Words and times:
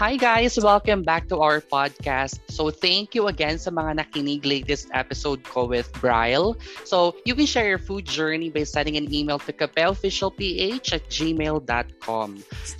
Hi 0.00 0.16
guys! 0.16 0.56
Welcome 0.56 1.04
back 1.04 1.28
to 1.28 1.44
our 1.44 1.60
podcast. 1.60 2.40
So 2.48 2.72
thank 2.72 3.12
you 3.12 3.28
again 3.28 3.60
sa 3.60 3.68
mga 3.68 4.00
nakinig 4.00 4.48
latest 4.48 4.88
episode 4.96 5.44
ko 5.44 5.68
with 5.68 5.92
Bryle. 6.00 6.56
So 6.88 7.20
you 7.28 7.36
can 7.36 7.44
share 7.44 7.68
your 7.68 7.76
food 7.76 8.08
journey 8.08 8.48
by 8.48 8.64
sending 8.64 8.96
an 8.96 9.12
email 9.12 9.36
to 9.44 9.52
kapeofficialph 9.52 10.40
at 10.40 11.04
gmail.com. 11.12 12.28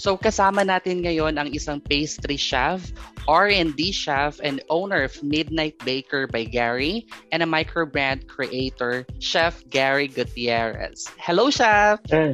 So 0.00 0.16
kasama 0.16 0.64
natin 0.64 1.04
ngayon 1.04 1.36
ang 1.36 1.52
isang 1.52 1.84
pastry 1.84 2.40
chef, 2.40 2.88
R&D 3.28 3.92
chef, 3.92 4.40
and 4.40 4.64
owner 4.72 5.04
of 5.04 5.12
Midnight 5.20 5.76
Baker 5.84 6.24
by 6.24 6.48
Gary, 6.48 7.04
and 7.36 7.44
a 7.44 7.48
microbrand 7.48 8.32
creator, 8.32 9.04
Chef 9.20 9.60
Gary 9.68 10.08
Gutierrez. 10.08 11.04
Hello, 11.20 11.52
Chef! 11.52 12.00
Hey. 12.08 12.32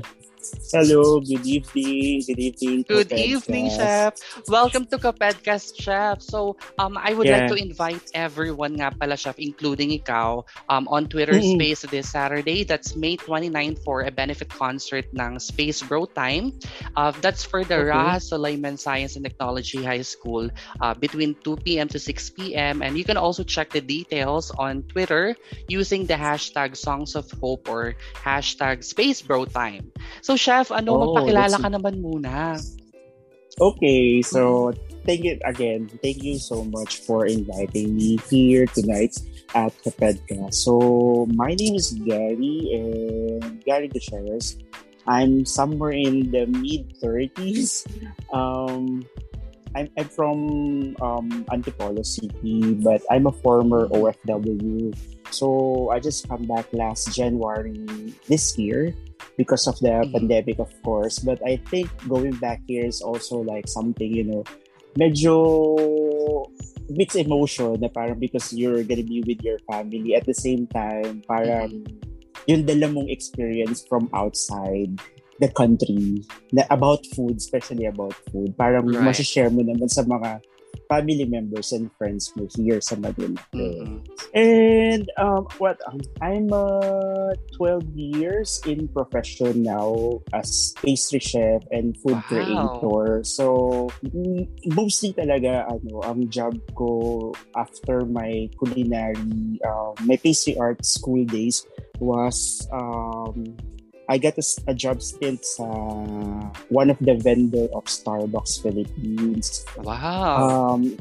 Hello, 0.73 1.21
good 1.21 1.47
evening. 1.47 2.23
Good 2.27 2.39
evening. 2.39 2.85
Good 2.89 3.13
evening, 3.13 3.71
Chef. 3.71 4.15
Welcome 4.49 4.87
to 4.87 4.99
Kapedcast, 4.99 5.81
Chef. 5.81 6.23
So, 6.23 6.57
um, 6.79 6.99
I 6.99 7.15
would 7.15 7.27
yeah. 7.27 7.47
like 7.47 7.55
to 7.55 7.57
invite 7.57 8.11
everyone 8.15 8.79
nga 8.79 8.93
pala, 8.93 9.17
Chef, 9.17 9.39
including 9.39 9.91
ikaw, 9.91 10.45
um, 10.69 10.89
on 10.89 11.09
Twitter 11.09 11.35
mm-hmm. 11.35 11.59
Space 11.59 11.83
this 11.91 12.11
Saturday. 12.11 12.65
That's 12.65 12.95
May 12.97 13.17
29 13.17 13.77
for 13.83 14.03
a 14.03 14.11
benefit 14.11 14.49
concert 14.49 15.07
ng 15.15 15.39
Space 15.39 15.83
Bro 15.83 16.13
Time. 16.15 16.53
Uh, 16.95 17.13
that's 17.21 17.45
for 17.45 17.65
the 17.65 17.83
okay. 17.83 17.91
Raha 17.91 18.21
Sulaiman 18.21 18.77
Science 18.77 19.17
and 19.17 19.25
Technology 19.25 19.83
High 19.83 20.07
School 20.07 20.51
uh, 20.81 20.95
between 20.95 21.35
2 21.43 21.57
p.m. 21.65 21.89
to 21.89 21.99
6 21.99 22.31
p.m. 22.31 22.83
And 22.83 22.99
you 22.99 23.05
can 23.05 23.17
also 23.17 23.43
check 23.43 23.71
the 23.71 23.81
details 23.81 24.51
on 24.51 24.83
Twitter 24.85 25.37
using 25.69 26.07
the 26.07 26.15
hashtag 26.15 26.77
Songs 26.77 27.15
of 27.15 27.31
Hope 27.41 27.69
or 27.69 27.97
hashtag 28.15 28.85
Space 28.85 29.23
Bro 29.23 29.47
Time. 29.47 29.93
So, 30.21 30.37
chef, 30.37 30.71
ano, 30.71 30.91
oh, 30.95 31.01
magpakilala 31.11 31.57
ka 31.59 31.69
naman 31.71 32.03
muna. 32.03 32.59
Okay, 33.57 34.21
so 34.21 34.69
thank 35.09 35.25
you 35.25 35.41
again. 35.49 35.89
Thank 36.05 36.21
you 36.21 36.37
so 36.37 36.61
much 36.61 37.01
for 37.09 37.25
inviting 37.25 37.97
me 37.97 38.21
here 38.29 38.69
tonight 38.69 39.17
at 39.57 39.73
Kapedka. 39.81 40.53
So 40.53 41.25
my 41.33 41.57
name 41.57 41.73
is 41.73 41.97
Gary 42.05 42.69
and 42.77 43.65
Gary 43.65 43.89
Gutierrez. 43.89 44.61
I'm 45.09 45.49
somewhere 45.49 45.97
in 45.97 46.29
the 46.29 46.45
mid 46.45 47.01
30s. 47.01 47.89
Um, 48.29 49.09
I'm, 49.77 49.89
I'm 49.99 50.09
from 50.09 50.97
um, 51.05 51.45
Antipolo 51.53 52.05
City, 52.05 52.75
but 52.81 53.03
I'm 53.11 53.27
a 53.27 53.33
former 53.33 53.89
OFW. 53.89 54.97
So 55.31 55.91
I 55.93 56.01
just 56.01 56.27
come 56.29 56.47
back 56.49 56.65
last 56.73 57.13
January 57.13 57.85
this 58.27 58.57
year 58.57 58.95
because 59.37 59.67
of 59.69 59.79
the 59.81 60.01
mm-hmm. 60.01 60.13
pandemic, 60.13 60.59
of 60.59 60.73
course. 60.83 61.19
But 61.19 61.45
I 61.45 61.61
think 61.69 61.93
going 62.09 62.41
back 62.41 62.63
here 62.67 62.87
is 62.87 63.03
also 63.03 63.45
like 63.45 63.69
something, 63.69 64.09
you 64.09 64.25
know, 64.25 64.45
medyo 64.97 66.49
mixed 66.89 67.21
emotion 67.21 67.77
na 67.81 67.93
parang 67.93 68.19
because 68.19 68.53
you're 68.57 68.83
gonna 68.83 69.05
be 69.05 69.21
with 69.27 69.45
your 69.45 69.61
family 69.69 70.17
at 70.17 70.25
the 70.25 70.35
same 70.35 70.67
time 70.71 71.21
parang 71.27 71.85
mm-hmm. 71.85 72.47
yung 72.47 72.63
dala 72.65 72.87
mong 72.89 73.11
experience 73.11 73.85
from 73.85 74.09
outside 74.15 74.95
the 75.41 75.51
country 75.53 76.25
na 76.53 76.65
about 76.73 77.05
food 77.13 77.37
especially 77.37 77.85
about 77.85 78.15
food 78.33 78.57
parang 78.57 78.89
right. 78.89 79.17
share 79.17 79.53
mo 79.53 79.61
naman 79.61 79.89
sa 79.89 80.03
mga 80.05 80.41
family 80.89 81.25
members 81.25 81.73
and 81.73 81.91
friends 81.99 82.33
mo 82.37 82.47
here 82.55 82.81
sa 82.81 82.97
Manila. 82.97 83.41
Mm-hmm. 83.55 83.99
And 84.37 85.05
um, 85.19 85.49
what 85.59 85.81
um, 85.89 86.01
I'm 86.21 86.53
uh, 86.53 87.35
12 87.57 87.97
years 87.97 88.61
in 88.67 88.89
profession 88.89 89.63
now 89.65 90.21
as 90.33 90.75
pastry 90.83 91.21
chef 91.21 91.63
and 91.71 91.97
food 91.99 92.21
wow. 92.21 92.29
creator. 92.29 93.25
So 93.25 93.89
mostly 94.77 95.17
talaga 95.17 95.67
ano 95.67 96.05
ang 96.05 96.29
job 96.29 96.61
ko 96.77 97.33
after 97.57 98.05
my 98.07 98.49
culinary 98.61 99.59
uh, 99.65 99.97
my 100.05 100.17
pastry 100.21 100.57
art 100.61 100.85
school 100.85 101.25
days 101.25 101.67
was 101.99 102.69
um, 102.73 103.57
I 104.09 104.19
got 104.19 104.39
a, 104.39 104.45
a 104.71 104.75
job 104.75 105.03
stint 105.03 105.45
sa 105.45 105.67
one 106.71 106.91
of 106.91 106.99
the 107.03 107.19
vendor 107.19 107.67
of 107.75 107.91
Starbucks 107.91 108.63
Philippines. 108.63 109.67
Wow. 109.83 110.79
Um, 110.79 110.97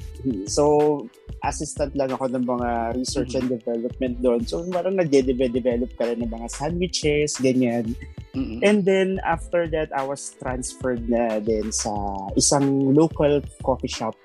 so, 0.49 1.05
assistant 1.45 1.93
lang 1.93 2.09
ako 2.11 2.33
ng 2.33 2.45
mga 2.45 2.97
research 2.97 3.37
mm-hmm. 3.37 3.45
and 3.45 3.61
development 3.61 4.15
doon. 4.25 4.41
So, 4.49 4.65
parang 4.73 4.97
nagde-develop 4.97 5.93
ka 5.97 6.09
rin 6.09 6.25
ng 6.25 6.33
mga 6.33 6.47
sandwiches, 6.49 7.37
ganyan. 7.37 7.93
Mm-hmm. 8.33 8.59
And 8.65 8.81
then, 8.81 9.21
after 9.21 9.69
that, 9.69 9.93
I 9.93 10.01
was 10.01 10.33
transferred 10.41 11.05
na 11.05 11.37
din 11.39 11.69
sa 11.69 11.93
isang 12.33 12.97
local 12.97 13.45
coffee 13.61 13.91
shop. 13.91 14.17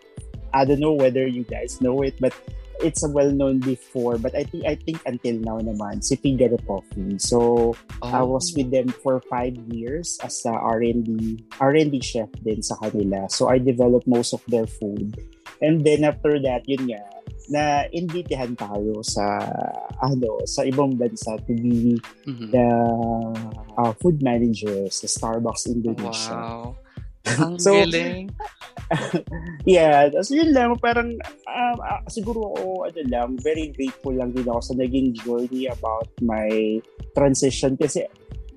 I 0.50 0.64
don't 0.64 0.80
know 0.80 0.96
whether 0.96 1.28
you 1.28 1.44
guys 1.46 1.78
know 1.78 2.02
it, 2.02 2.18
but 2.18 2.34
it's 2.82 3.04
a 3.04 3.10
well 3.10 3.30
known 3.30 3.60
before 3.60 4.18
but 4.18 4.34
I 4.34 4.44
think 4.44 4.66
I 4.66 4.74
think 4.74 5.00
until 5.06 5.36
now 5.40 5.58
naman 5.60 6.04
si 6.04 6.16
Figaro 6.16 6.58
Coffee. 6.66 7.18
So 7.18 7.72
oh. 8.02 8.08
I 8.08 8.22
was 8.22 8.52
with 8.56 8.70
them 8.70 8.88
for 8.88 9.20
five 9.28 9.56
years 9.70 10.18
as 10.22 10.44
a 10.44 10.52
R&D 10.52 11.44
R&D 11.60 11.94
chef 12.00 12.30
din 12.44 12.62
sa 12.62 12.76
kanila. 12.80 13.30
So 13.30 13.48
I 13.48 13.58
developed 13.58 14.06
most 14.06 14.32
of 14.32 14.42
their 14.48 14.66
food. 14.66 15.16
And 15.60 15.84
then 15.84 16.04
after 16.04 16.40
that, 16.40 16.64
yun 16.64 16.88
nga, 16.88 17.04
na 17.50 17.84
imbitahan 17.90 18.54
tayo 18.54 19.02
sa 19.02 19.42
ano 19.98 20.38
sa 20.46 20.62
ibang 20.62 20.94
bansa 20.94 21.34
to 21.44 21.52
be 21.58 21.98
mm-hmm. 22.24 22.48
the 22.54 22.68
uh, 23.74 23.92
food 23.98 24.22
manager 24.22 24.86
sa 24.88 25.10
Starbucks 25.10 25.66
Indonesia. 25.66 26.38
Wow. 26.38 26.78
Ang 27.28 27.60
so, 27.60 27.76
galing. 27.76 28.32
yeah, 29.68 30.08
so 30.24 30.34
yun 30.34 30.56
lang, 30.56 30.72
parang 30.80 31.14
um, 31.46 31.76
uh, 31.78 32.02
siguro 32.08 32.56
ako, 32.56 32.88
ano 32.88 33.00
lang, 33.06 33.28
very 33.44 33.70
grateful 33.76 34.16
lang 34.16 34.32
din 34.32 34.48
ako 34.48 34.60
sa 34.60 34.74
naging 34.74 35.12
journey 35.14 35.68
about 35.68 36.08
my 36.24 36.80
transition 37.12 37.76
kasi 37.76 38.08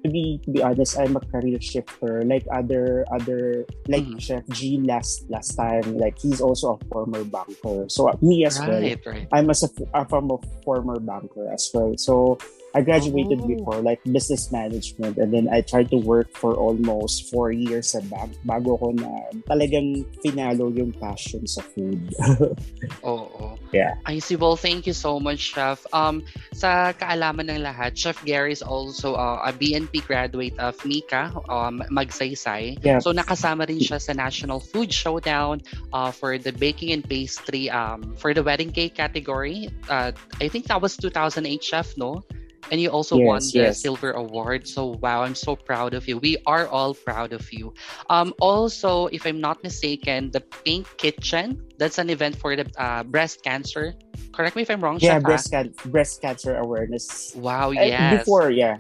to 0.04 0.12
be 0.12 0.40
to 0.44 0.52
be 0.52 0.62
honest, 0.62 1.00
I'm 1.00 1.16
a 1.16 1.24
career 1.24 1.60
shifter 1.64 2.22
like 2.28 2.44
other 2.52 3.08
other 3.10 3.66
like 3.88 4.04
mm. 4.04 4.20
Chef 4.20 4.44
G 4.52 4.78
last 4.84 5.24
last 5.32 5.56
time. 5.56 5.98
Like 5.98 6.20
he's 6.20 6.42
also 6.44 6.76
a 6.76 6.78
former 6.92 7.24
banker. 7.24 7.88
So 7.88 8.12
uh, 8.12 8.18
me 8.22 8.46
as 8.46 8.60
right, 8.60 8.70
well. 8.70 8.84
Right. 8.84 9.28
I'm 9.32 9.50
as 9.50 9.64
a, 9.64 9.70
I'm 9.96 10.30
a 10.32 10.38
former 10.64 11.00
banker 11.00 11.48
as 11.52 11.72
well. 11.74 11.96
So 11.96 12.38
I 12.74 12.82
graduated 12.82 13.42
oh. 13.42 13.48
before, 13.48 13.82
like 13.82 14.02
business 14.04 14.52
management, 14.52 15.18
and 15.18 15.34
then 15.34 15.48
I 15.52 15.62
tried 15.62 15.90
to 15.92 15.98
work 15.98 16.34
for 16.34 16.58
almost 16.58 17.30
four 17.30 17.52
years 17.54 17.94
sa 17.94 18.02
bank 18.10 18.34
bago 18.46 18.78
ko 18.82 18.90
na 18.98 19.30
talagang 19.46 20.02
finalo 20.26 20.74
yung 20.74 20.90
passion 20.98 21.46
sa 21.46 21.62
food. 21.62 22.02
Oo. 23.06 23.14
Oh, 23.14 23.30
oh. 23.38 23.54
Yeah. 23.74 23.98
I 24.06 24.20
see. 24.20 24.38
Well, 24.38 24.58
thank 24.58 24.86
you 24.86 24.94
so 24.94 25.20
much, 25.20 25.54
Chef. 25.54 25.86
Um, 25.94 26.26
sa 26.54 26.94
kaalaman 26.94 27.50
ng 27.50 27.62
lahat, 27.62 27.98
Chef 27.98 28.18
Gary 28.26 28.54
is 28.54 28.62
also 28.62 29.14
uh, 29.14 29.42
a 29.46 29.54
BNP 29.54 30.06
graduate 30.06 30.58
of 30.58 30.78
Mika, 30.86 31.34
um, 31.50 31.82
Magsaysay. 31.90 32.78
Yeah. 32.86 33.00
So 33.00 33.14
nakasama 33.14 33.70
rin 33.70 33.82
siya 33.82 34.02
sa 34.02 34.14
National 34.14 34.62
Food 34.62 34.94
Showdown 34.94 35.62
uh, 35.94 36.10
for 36.14 36.38
the 36.38 36.54
baking 36.54 36.94
and 36.94 37.06
pastry 37.06 37.70
um, 37.70 38.14
for 38.18 38.34
the 38.34 38.42
wedding 38.42 38.70
cake 38.70 38.94
category. 38.94 39.70
Uh, 39.90 40.14
I 40.42 40.50
think 40.50 40.70
that 40.70 40.82
was 40.82 40.98
2008, 40.98 41.62
Chef, 41.62 41.98
no? 41.98 42.22
And 42.72 42.80
you 42.82 42.90
also 42.90 43.18
yes, 43.18 43.28
won 43.28 43.40
the 43.40 43.74
yes. 43.74 43.82
silver 43.82 44.12
award. 44.12 44.68
So 44.68 44.98
wow, 45.02 45.24
I'm 45.24 45.36
so 45.36 45.56
proud 45.56 45.94
of 45.94 46.08
you. 46.08 46.18
We 46.18 46.38
are 46.46 46.68
all 46.68 46.94
proud 46.94 47.34
of 47.34 47.52
you. 47.52 47.74
Um, 48.10 48.34
also, 48.40 49.08
if 49.08 49.26
I'm 49.26 49.40
not 49.40 49.64
mistaken, 49.64 50.32
the 50.32 50.42
Pink 50.42 50.88
Kitchen, 50.98 51.62
that's 51.78 51.98
an 51.98 52.10
event 52.10 52.36
for 52.36 52.56
the 52.56 52.66
uh, 52.78 53.04
breast 53.04 53.44
cancer. 53.44 53.94
Correct 54.32 54.56
me 54.56 54.64
if 54.64 54.70
I'm 54.70 54.82
wrong. 54.82 54.98
Yeah, 55.00 55.20
breast, 55.20 55.52
can- 55.52 55.74
breast 55.86 56.22
cancer 56.22 56.58
awareness. 56.58 57.36
Wow, 57.36 57.72
yes. 57.72 58.00
Uh, 58.00 58.18
before, 58.18 58.50
yeah. 58.50 58.78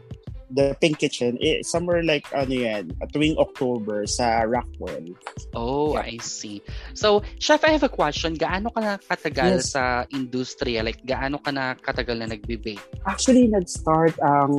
The 0.53 0.77
Pink 0.79 1.01
Kitchen, 1.01 1.38
eh, 1.41 1.65
somewhere 1.65 2.05
like, 2.05 2.29
ano 2.33 2.53
yan, 2.53 2.94
tuwing 3.11 3.38
October 3.38 4.05
sa 4.05 4.45
Rockwell. 4.45 5.17
Oh, 5.57 5.94
yeah. 5.97 6.05
I 6.05 6.17
see. 6.21 6.61
So, 6.94 7.25
Chef, 7.39 7.65
I 7.65 7.73
have 7.73 7.83
a 7.83 7.89
question. 7.89 8.38
Gaano 8.38 8.69
ka 8.69 8.79
na 8.79 8.94
katagal 9.01 9.59
yes. 9.59 9.73
sa 9.73 10.05
industriya? 10.13 10.85
Like, 10.85 11.01
gaano 11.01 11.41
ka 11.41 11.50
na 11.50 11.73
katagal 11.73 12.21
na 12.21 12.29
nagbe-bake? 12.29 13.01
Actually, 13.09 13.50
nag-start 13.50 14.13
ang 14.21 14.53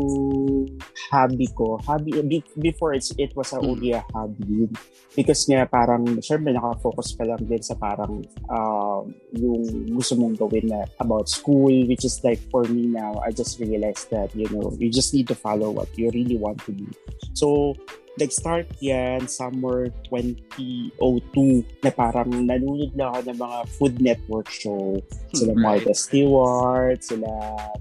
hobby 1.15 1.49
ko. 1.55 1.79
Hobby, 1.87 2.43
before 2.59 2.95
it's, 2.95 3.15
it 3.17 3.31
was 3.39 3.55
a 3.55 3.63
mm. 3.63 3.69
only 3.71 3.91
a 3.95 4.03
hobby. 4.13 4.67
Because 5.15 5.47
nga, 5.47 5.63
parang, 5.71 6.19
syempre, 6.19 6.51
nakafocus 6.51 7.15
ka 7.15 7.23
lang 7.23 7.47
din 7.47 7.63
sa 7.63 7.79
parang 7.79 8.19
uh, 8.51 9.07
yung 9.31 9.95
gusto 9.95 10.19
mong 10.19 10.35
gawin 10.35 10.67
na 10.67 10.83
about 10.99 11.31
school, 11.31 11.71
which 11.87 12.03
is 12.03 12.19
like, 12.27 12.43
for 12.51 12.67
me 12.67 12.91
now, 12.91 13.23
I 13.23 13.31
just 13.31 13.63
realized 13.63 14.11
that, 14.11 14.35
you 14.35 14.51
know, 14.51 14.75
you 14.75 14.91
just 14.91 15.15
need 15.15 15.31
to 15.31 15.39
follow 15.39 15.71
what 15.71 15.84
what 15.85 15.93
you 16.01 16.09
really 16.17 16.41
want 16.41 16.57
to 16.65 16.73
do. 16.73 16.89
So, 17.37 17.77
nag-start 18.17 18.71
yan 18.79 19.27
somewhere 19.27 19.91
2002 20.09 21.67
na 21.83 21.91
parang 21.91 22.31
nanonood 22.31 22.95
na 22.95 23.11
ako 23.11 23.19
ng 23.27 23.39
mga 23.43 23.59
Food 23.75 23.95
Network 23.99 24.49
show. 24.49 25.03
Sila 25.35 25.53
right. 25.53 25.83
Martha 25.83 25.93
Stewart, 25.93 27.03
sila 27.03 27.29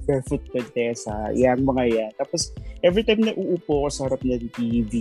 Barefoot 0.09 0.43
Contessa, 0.49 1.31
yan 1.37 1.61
mga 1.61 1.83
yan. 1.87 2.11
Tapos, 2.17 2.51
every 2.81 3.05
time 3.05 3.23
na 3.23 3.37
uupo 3.37 3.85
ko 3.85 3.89
sa 3.93 4.09
harap 4.09 4.25
ng 4.25 4.49
TV, 4.57 4.93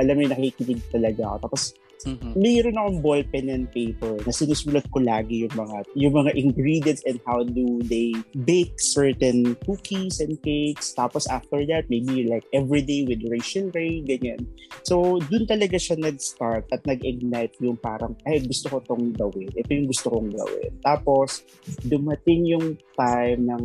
alam 0.00 0.16
mo 0.16 0.24
nakikinig 0.26 0.80
talaga 0.88 1.36
ako. 1.36 1.38
Tapos, 1.46 1.62
mm-hmm. 2.06 2.32
mayroon 2.36 2.78
akong 2.78 3.00
ballpen 3.02 3.46
and 3.50 3.66
paper 3.70 4.18
na 4.22 4.32
sinusulat 4.32 4.86
ko 4.90 5.02
lagi 5.02 5.46
yung 5.46 5.54
mga 5.54 5.78
yung 5.98 6.14
mga 6.14 6.32
ingredients 6.38 7.02
and 7.06 7.18
how 7.26 7.42
do 7.42 7.80
they 7.86 8.14
bake 8.46 8.76
certain 8.78 9.54
cookies 9.66 10.18
and 10.20 10.38
cakes. 10.42 10.94
Tapos 10.94 11.28
after 11.30 11.62
that, 11.68 11.86
maybe 11.88 12.26
like 12.26 12.46
everyday 12.52 13.04
with 13.06 13.22
Rachel 13.26 13.70
Ray, 13.72 14.02
ganyan. 14.02 14.46
So, 14.82 15.20
dun 15.30 15.46
talaga 15.46 15.78
siya 15.78 16.00
nag-start 16.00 16.68
at 16.72 16.82
nag-ignite 16.88 17.54
yung 17.62 17.78
parang, 17.78 18.18
ay, 18.26 18.42
gusto 18.42 18.72
ko 18.72 18.76
tong 18.82 19.14
gawin. 19.14 19.52
Ito 19.54 19.70
yung 19.70 19.88
gusto 19.88 20.10
kong 20.10 20.32
gawin. 20.34 20.72
Tapos, 20.82 21.46
dumating 21.86 22.48
yung 22.48 22.66
time 22.98 23.46
ng 23.46 23.64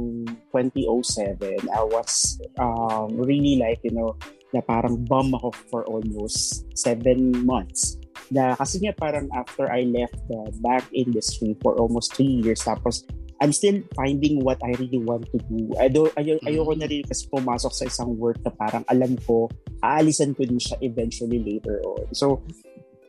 2007, 0.53 1.67
I 1.71 1.83
was 1.87 2.37
um, 2.61 3.17
really 3.17 3.57
like, 3.57 3.81
you 3.81 3.95
know, 3.95 4.13
na 4.55 4.63
parang 4.63 5.03
bum 5.03 5.35
ako 5.35 5.51
for 5.67 5.81
almost 5.89 6.63
seven 6.77 7.35
months. 7.43 7.99
Na 8.33 8.55
kasi 8.59 8.83
nga 8.83 8.91
parang 8.95 9.31
after 9.31 9.71
I 9.71 9.87
left 9.87 10.19
the 10.27 10.51
back 10.59 10.83
industry 10.91 11.55
for 11.63 11.79
almost 11.79 12.15
three 12.15 12.43
years, 12.43 12.63
tapos 12.63 13.07
I'm 13.37 13.53
still 13.53 13.85
finding 13.93 14.41
what 14.41 14.57
I 14.65 14.73
really 14.81 14.97
want 14.97 15.29
to 15.29 15.37
do. 15.45 15.69
I 15.77 15.87
do, 15.93 16.09
ay, 16.17 16.41
ayoko 16.41 16.73
na 16.73 16.89
rin 16.89 17.05
kasi 17.05 17.29
pumasok 17.29 17.69
sa 17.69 17.85
isang 17.85 18.17
work 18.17 18.41
na 18.41 18.49
parang 18.49 18.81
alam 18.89 19.13
ko, 19.29 19.45
aalisan 19.85 20.33
ko 20.33 20.41
din 20.41 20.57
siya 20.57 20.81
eventually 20.81 21.37
later 21.45 21.77
on. 21.85 22.09
So, 22.17 22.41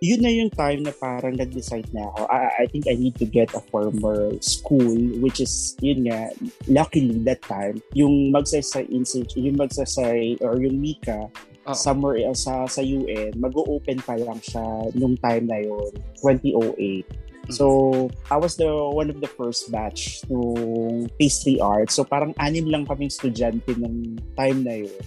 yun 0.04 0.22
na 0.22 0.30
yung 0.30 0.52
time 0.52 0.84
na 0.86 0.92
parang 0.94 1.34
nag-decide 1.34 1.88
na 1.90 2.06
ako. 2.12 2.28
I, 2.30 2.38
I 2.60 2.64
think 2.70 2.86
I 2.86 2.94
need 2.94 3.16
to 3.18 3.26
get 3.26 3.50
a 3.56 3.62
formal 3.72 4.36
school, 4.44 4.94
which 5.18 5.40
is, 5.40 5.74
yun 5.80 6.06
nga, 6.06 6.30
luckily 6.68 7.18
that 7.26 7.42
time, 7.42 7.82
yung 7.96 8.30
magsaysay 8.30 8.86
institute, 8.92 9.42
yung 9.42 9.58
magsaysay 9.58 10.38
or 10.44 10.60
yung 10.60 10.78
Mika, 10.78 11.26
uh 11.68 11.76
somewhere 11.76 12.24
uh, 12.24 12.32
sa 12.32 12.64
sa 12.64 12.80
UN, 12.80 13.36
mag-open 13.36 14.00
pa 14.00 14.16
lang 14.16 14.40
siya 14.40 14.64
nung 14.96 15.14
time 15.20 15.44
na 15.44 15.60
yun, 15.60 15.92
2008. 16.24 17.04
Mm-hmm. 17.04 17.52
So, 17.52 18.08
I 18.28 18.36
was 18.36 18.56
the 18.60 18.68
one 18.68 19.08
of 19.08 19.20
the 19.20 19.28
first 19.28 19.72
batch 19.72 20.24
nung 20.28 21.08
pastry 21.20 21.60
art. 21.60 21.92
So, 21.92 22.04
parang 22.04 22.32
anim 22.40 22.68
lang 22.68 22.84
kaming 22.84 23.12
estudyante 23.12 23.72
ng 23.76 24.20
time 24.36 24.64
na 24.64 24.84
yun. 24.84 25.00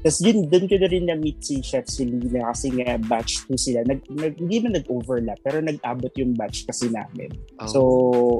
Tapos 0.00 0.18
yun, 0.24 0.48
doon 0.48 0.64
ko 0.64 0.76
na 0.80 0.88
rin 0.88 1.04
na-meet 1.04 1.38
si 1.44 1.60
Chef 1.60 1.84
Selena 1.84 2.48
kasi 2.48 2.72
nga 2.72 2.96
batch 2.96 3.44
2 3.52 3.60
sila. 3.60 3.80
Nag, 3.84 4.00
nag, 4.08 4.40
hindi 4.40 4.56
man 4.64 4.72
nag-overlap, 4.80 5.38
pero 5.44 5.60
nag-abot 5.60 6.12
yung 6.16 6.32
batch 6.32 6.64
kasi 6.64 6.88
namin. 6.88 7.28
Oh. 7.60 7.68
So, 7.68 7.80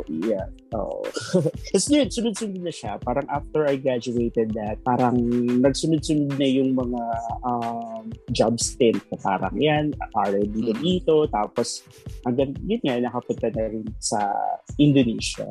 yeah. 0.08 0.48
Oh. 0.72 1.04
Tapos 1.74 1.86
yun, 1.92 2.08
sunod-sunod 2.08 2.64
na 2.64 2.72
siya. 2.72 2.96
Parang 3.04 3.28
after 3.28 3.68
I 3.68 3.76
graduated 3.76 4.56
that, 4.56 4.80
parang 4.88 5.20
nagsunod-sunod 5.60 6.40
na 6.40 6.48
yung 6.48 6.72
mga 6.72 7.02
um, 7.44 8.08
job 8.32 8.56
stint. 8.56 9.02
Na 9.12 9.18
parang 9.20 9.54
yan, 9.60 9.92
R&D 10.16 10.54
na 10.56 10.74
mm. 10.78 10.80
dito. 10.80 11.28
Tapos 11.28 11.84
hanggang 12.24 12.56
yun 12.64 12.80
nga, 12.86 12.96
nakapunta 12.96 13.52
na 13.52 13.68
rin 13.68 13.84
sa 14.00 14.32
Indonesia. 14.80 15.44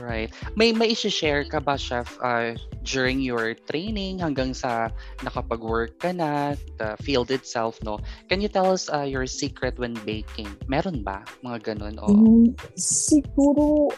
Right. 0.00 0.32
May 0.56 0.72
may 0.72 0.96
share 0.96 1.44
ka 1.44 1.60
ba, 1.60 1.76
Chef, 1.76 2.16
uh, 2.24 2.56
during 2.86 3.20
your 3.20 3.52
training 3.68 4.22
hanggang 4.22 4.54
sa 4.54 4.88
naka 5.26 5.41
nakapag-work 5.42 5.98
ka 5.98 6.14
na, 6.14 6.54
the 6.78 6.94
field 7.02 7.30
itself, 7.34 7.82
no? 7.82 7.98
Can 8.30 8.40
you 8.40 8.48
tell 8.48 8.70
us 8.70 8.86
uh, 8.86 9.02
your 9.02 9.26
secret 9.26 9.74
when 9.78 9.98
baking? 10.06 10.48
Meron 10.70 11.02
ba? 11.02 11.26
Mga 11.42 11.74
ganun? 11.74 11.98
O... 11.98 12.06
Mm, 12.06 12.46
siguro, 12.78 13.90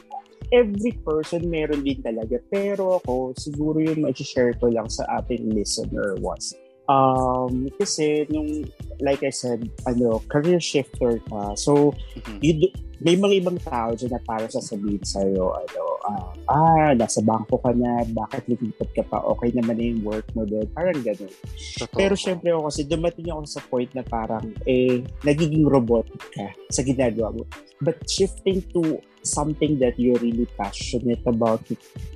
every 0.48 0.96
person 1.04 1.52
meron 1.52 1.84
din 1.84 2.00
talaga. 2.00 2.40
Pero 2.48 2.96
ako, 3.04 3.36
siguro 3.36 3.84
yung 3.84 4.08
ma-share 4.08 4.56
ko 4.56 4.72
lang 4.72 4.88
sa 4.88 5.04
ating 5.20 5.52
listener 5.52 6.16
was, 6.24 6.56
um, 6.88 7.68
kasi 7.78 8.26
nung, 8.28 8.64
like 9.00 9.22
I 9.24 9.32
said, 9.32 9.68
ano, 9.86 10.20
career 10.28 10.60
shifter 10.60 11.20
ka. 11.28 11.56
So, 11.56 11.92
mm-hmm. 11.92 12.38
you, 12.40 12.70
may 13.04 13.20
mga 13.20 13.44
ibang 13.44 13.60
tao 13.60 13.92
dyan 13.92 14.16
na 14.16 14.22
para 14.24 14.48
sasabihin 14.48 15.04
sa'yo, 15.04 15.52
ano, 15.52 15.82
uh, 16.08 16.32
ah, 16.48 16.92
nasa 16.96 17.20
bangko 17.20 17.60
ka 17.60 17.76
na, 17.76 18.00
bakit 18.08 18.48
lumipat 18.48 18.88
ka 18.96 19.04
pa, 19.04 19.20
okay 19.28 19.52
naman 19.52 19.76
na 19.76 19.84
yung 19.92 20.02
work 20.08 20.24
mo 20.32 20.48
doon, 20.48 20.64
parang 20.72 20.96
ganun. 21.04 21.28
Totoo. 21.76 21.96
Pero 22.00 22.14
syempre 22.16 22.54
ako 22.56 22.72
kasi 22.72 22.80
dumating 22.88 23.28
ako 23.28 23.40
sa 23.44 23.60
point 23.68 23.90
na 23.92 24.04
parang, 24.06 24.44
eh, 24.64 25.04
nagiging 25.20 25.68
robotic 25.68 26.16
ka 26.32 26.48
sa 26.72 26.80
ginagawa 26.80 27.34
mo. 27.34 27.44
But 27.84 28.00
shifting 28.08 28.64
to 28.72 29.04
something 29.20 29.80
that 29.80 29.96
you're 30.00 30.20
really 30.20 30.48
passionate 30.56 31.24
about 31.24 31.64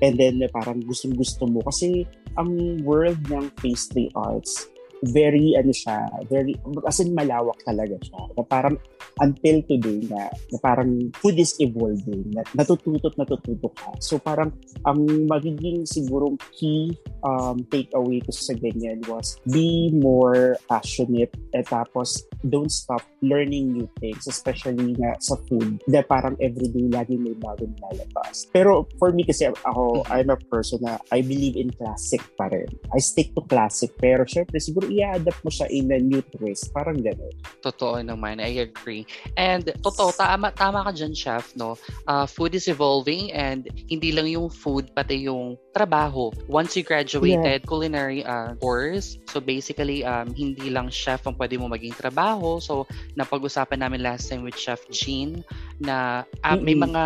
and 0.05 0.15
then 0.17 0.41
parang 0.53 0.85
gustong-gusto 0.89 1.49
mo, 1.49 1.61
kasi 1.69 2.09
ang 2.39 2.81
world 2.87 3.19
ng 3.29 3.51
pastry 3.59 4.09
arts, 4.15 4.71
very 5.07 5.55
ano 5.55 5.71
siya, 5.71 6.07
very 6.27 6.59
as 6.87 6.99
in 7.01 7.15
malawak 7.15 7.59
talaga 7.63 7.97
siya. 8.03 8.21
Na 8.35 8.43
parang 8.47 8.77
until 9.19 9.63
today 9.67 10.07
na, 10.11 10.31
na 10.31 10.59
parang 10.63 11.11
food 11.19 11.39
is 11.39 11.55
evolving, 11.59 12.31
na 12.35 12.43
natututo 12.55 13.11
natututo 13.15 13.71
ka. 13.75 13.91
So 14.03 14.19
parang 14.19 14.55
ang 14.87 15.07
magiging 15.27 15.87
siguro 15.87 16.35
key 16.55 16.95
um, 17.23 17.63
takeaway 17.71 18.23
ko 18.23 18.31
sa 18.31 18.55
ganyan 18.55 19.03
was 19.11 19.39
be 19.51 19.91
more 19.95 20.59
passionate 20.71 21.35
at 21.55 21.67
tapos 21.69 22.27
don't 22.47 22.71
stop 22.71 23.03
learning 23.21 23.75
new 23.75 23.89
things, 23.99 24.27
especially 24.27 24.95
nga 24.99 25.15
sa 25.19 25.37
food, 25.51 25.83
na 25.91 26.03
parang 26.03 26.39
everyday 26.39 26.87
lagi 26.89 27.19
may 27.19 27.35
bagong 27.37 27.75
lalabas. 27.83 28.47
Pero 28.55 28.87
for 28.97 29.11
me 29.11 29.27
kasi 29.27 29.51
ako, 29.51 30.03
mm-hmm. 30.03 30.15
I'm 30.15 30.31
a 30.31 30.39
person 30.49 30.81
na 30.83 30.97
I 31.11 31.21
believe 31.21 31.59
in 31.59 31.71
classic 31.75 32.23
pa 32.39 32.49
rin. 32.49 32.69
I 32.95 33.03
stick 33.03 33.35
to 33.35 33.43
classic, 33.45 33.95
pero 33.99 34.25
syempre 34.25 34.63
siguro 34.63 34.88
i-adapt 34.89 35.41
mo 35.45 35.51
siya 35.53 35.69
in 35.71 35.93
a 35.93 36.01
new 36.01 36.25
twist. 36.35 36.73
Parang 36.73 36.99
gano'n. 36.99 37.33
Totoo 37.61 38.01
naman. 38.01 38.41
I 38.41 38.65
agree. 38.65 39.05
And 39.37 39.71
totoo, 39.85 40.13
tama, 40.17 40.53
tama 40.57 40.85
ka 40.89 40.93
dyan, 40.97 41.13
chef, 41.15 41.53
no? 41.55 41.77
Uh, 42.09 42.25
food 42.25 42.57
is 42.57 42.67
evolving 42.67 43.31
and 43.33 43.69
hindi 43.89 44.11
lang 44.11 44.29
yung 44.29 44.49
food, 44.49 44.91
pati 44.97 45.29
yung 45.29 45.61
trabaho. 45.77 46.33
Once 46.49 46.75
you 46.75 46.83
graduated 46.83 47.63
yeah. 47.63 47.69
culinary 47.69 48.25
uh, 48.25 48.57
course, 48.59 49.21
so 49.29 49.39
basically, 49.39 50.03
um, 50.03 50.33
hindi 50.35 50.73
lang 50.73 50.89
chef 50.89 51.25
ang 51.29 51.37
pwede 51.37 51.61
mo 51.61 51.69
maging 51.69 51.95
trabaho. 51.95 52.59
So, 52.59 52.89
napag-usapan 53.15 53.85
namin 53.85 54.03
last 54.03 54.27
time 54.29 54.43
with 54.43 54.57
Chef 54.57 54.81
Jean 54.91 55.45
na 55.79 56.25
uh, 56.43 56.57
mm-hmm. 56.57 56.65
may 56.65 56.77
mga 56.77 57.03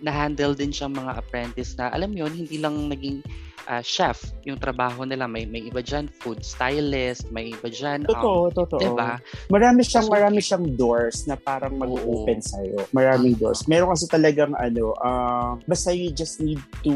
na-handle 0.00 0.52
din 0.52 0.72
siyang 0.72 0.92
mga 0.92 1.16
apprentice 1.16 1.72
na 1.80 1.88
alam 1.88 2.12
yon 2.12 2.32
hindi 2.32 2.60
lang 2.60 2.92
naging 2.92 3.24
uh, 3.70 3.82
chef 3.82 4.34
yung 4.42 4.58
trabaho 4.58 5.06
nila. 5.06 5.30
May, 5.30 5.46
may 5.46 5.66
iba 5.66 5.82
dyan, 5.82 6.10
food 6.22 6.42
stylist, 6.42 7.30
may 7.30 7.54
iba 7.54 7.68
dyan. 7.70 8.06
Totoo, 8.06 8.50
um, 8.50 8.54
totoo. 8.54 8.80
Diba? 8.82 9.18
Marami 9.50 9.82
siyang, 9.82 10.06
so, 10.06 10.12
marami 10.12 10.38
siyang 10.42 10.66
doors 10.78 11.26
na 11.26 11.34
parang 11.38 11.74
mag-open 11.78 12.38
sa 12.42 12.56
sa'yo. 12.56 12.88
Maraming 12.94 13.36
uh-huh. 13.36 13.52
doors. 13.52 13.68
Meron 13.68 13.92
kasi 13.92 14.06
talagang 14.08 14.54
ano, 14.56 14.96
uh, 15.02 15.58
basta 15.68 15.92
you 15.92 16.10
just 16.14 16.40
need 16.40 16.62
to 16.80 16.94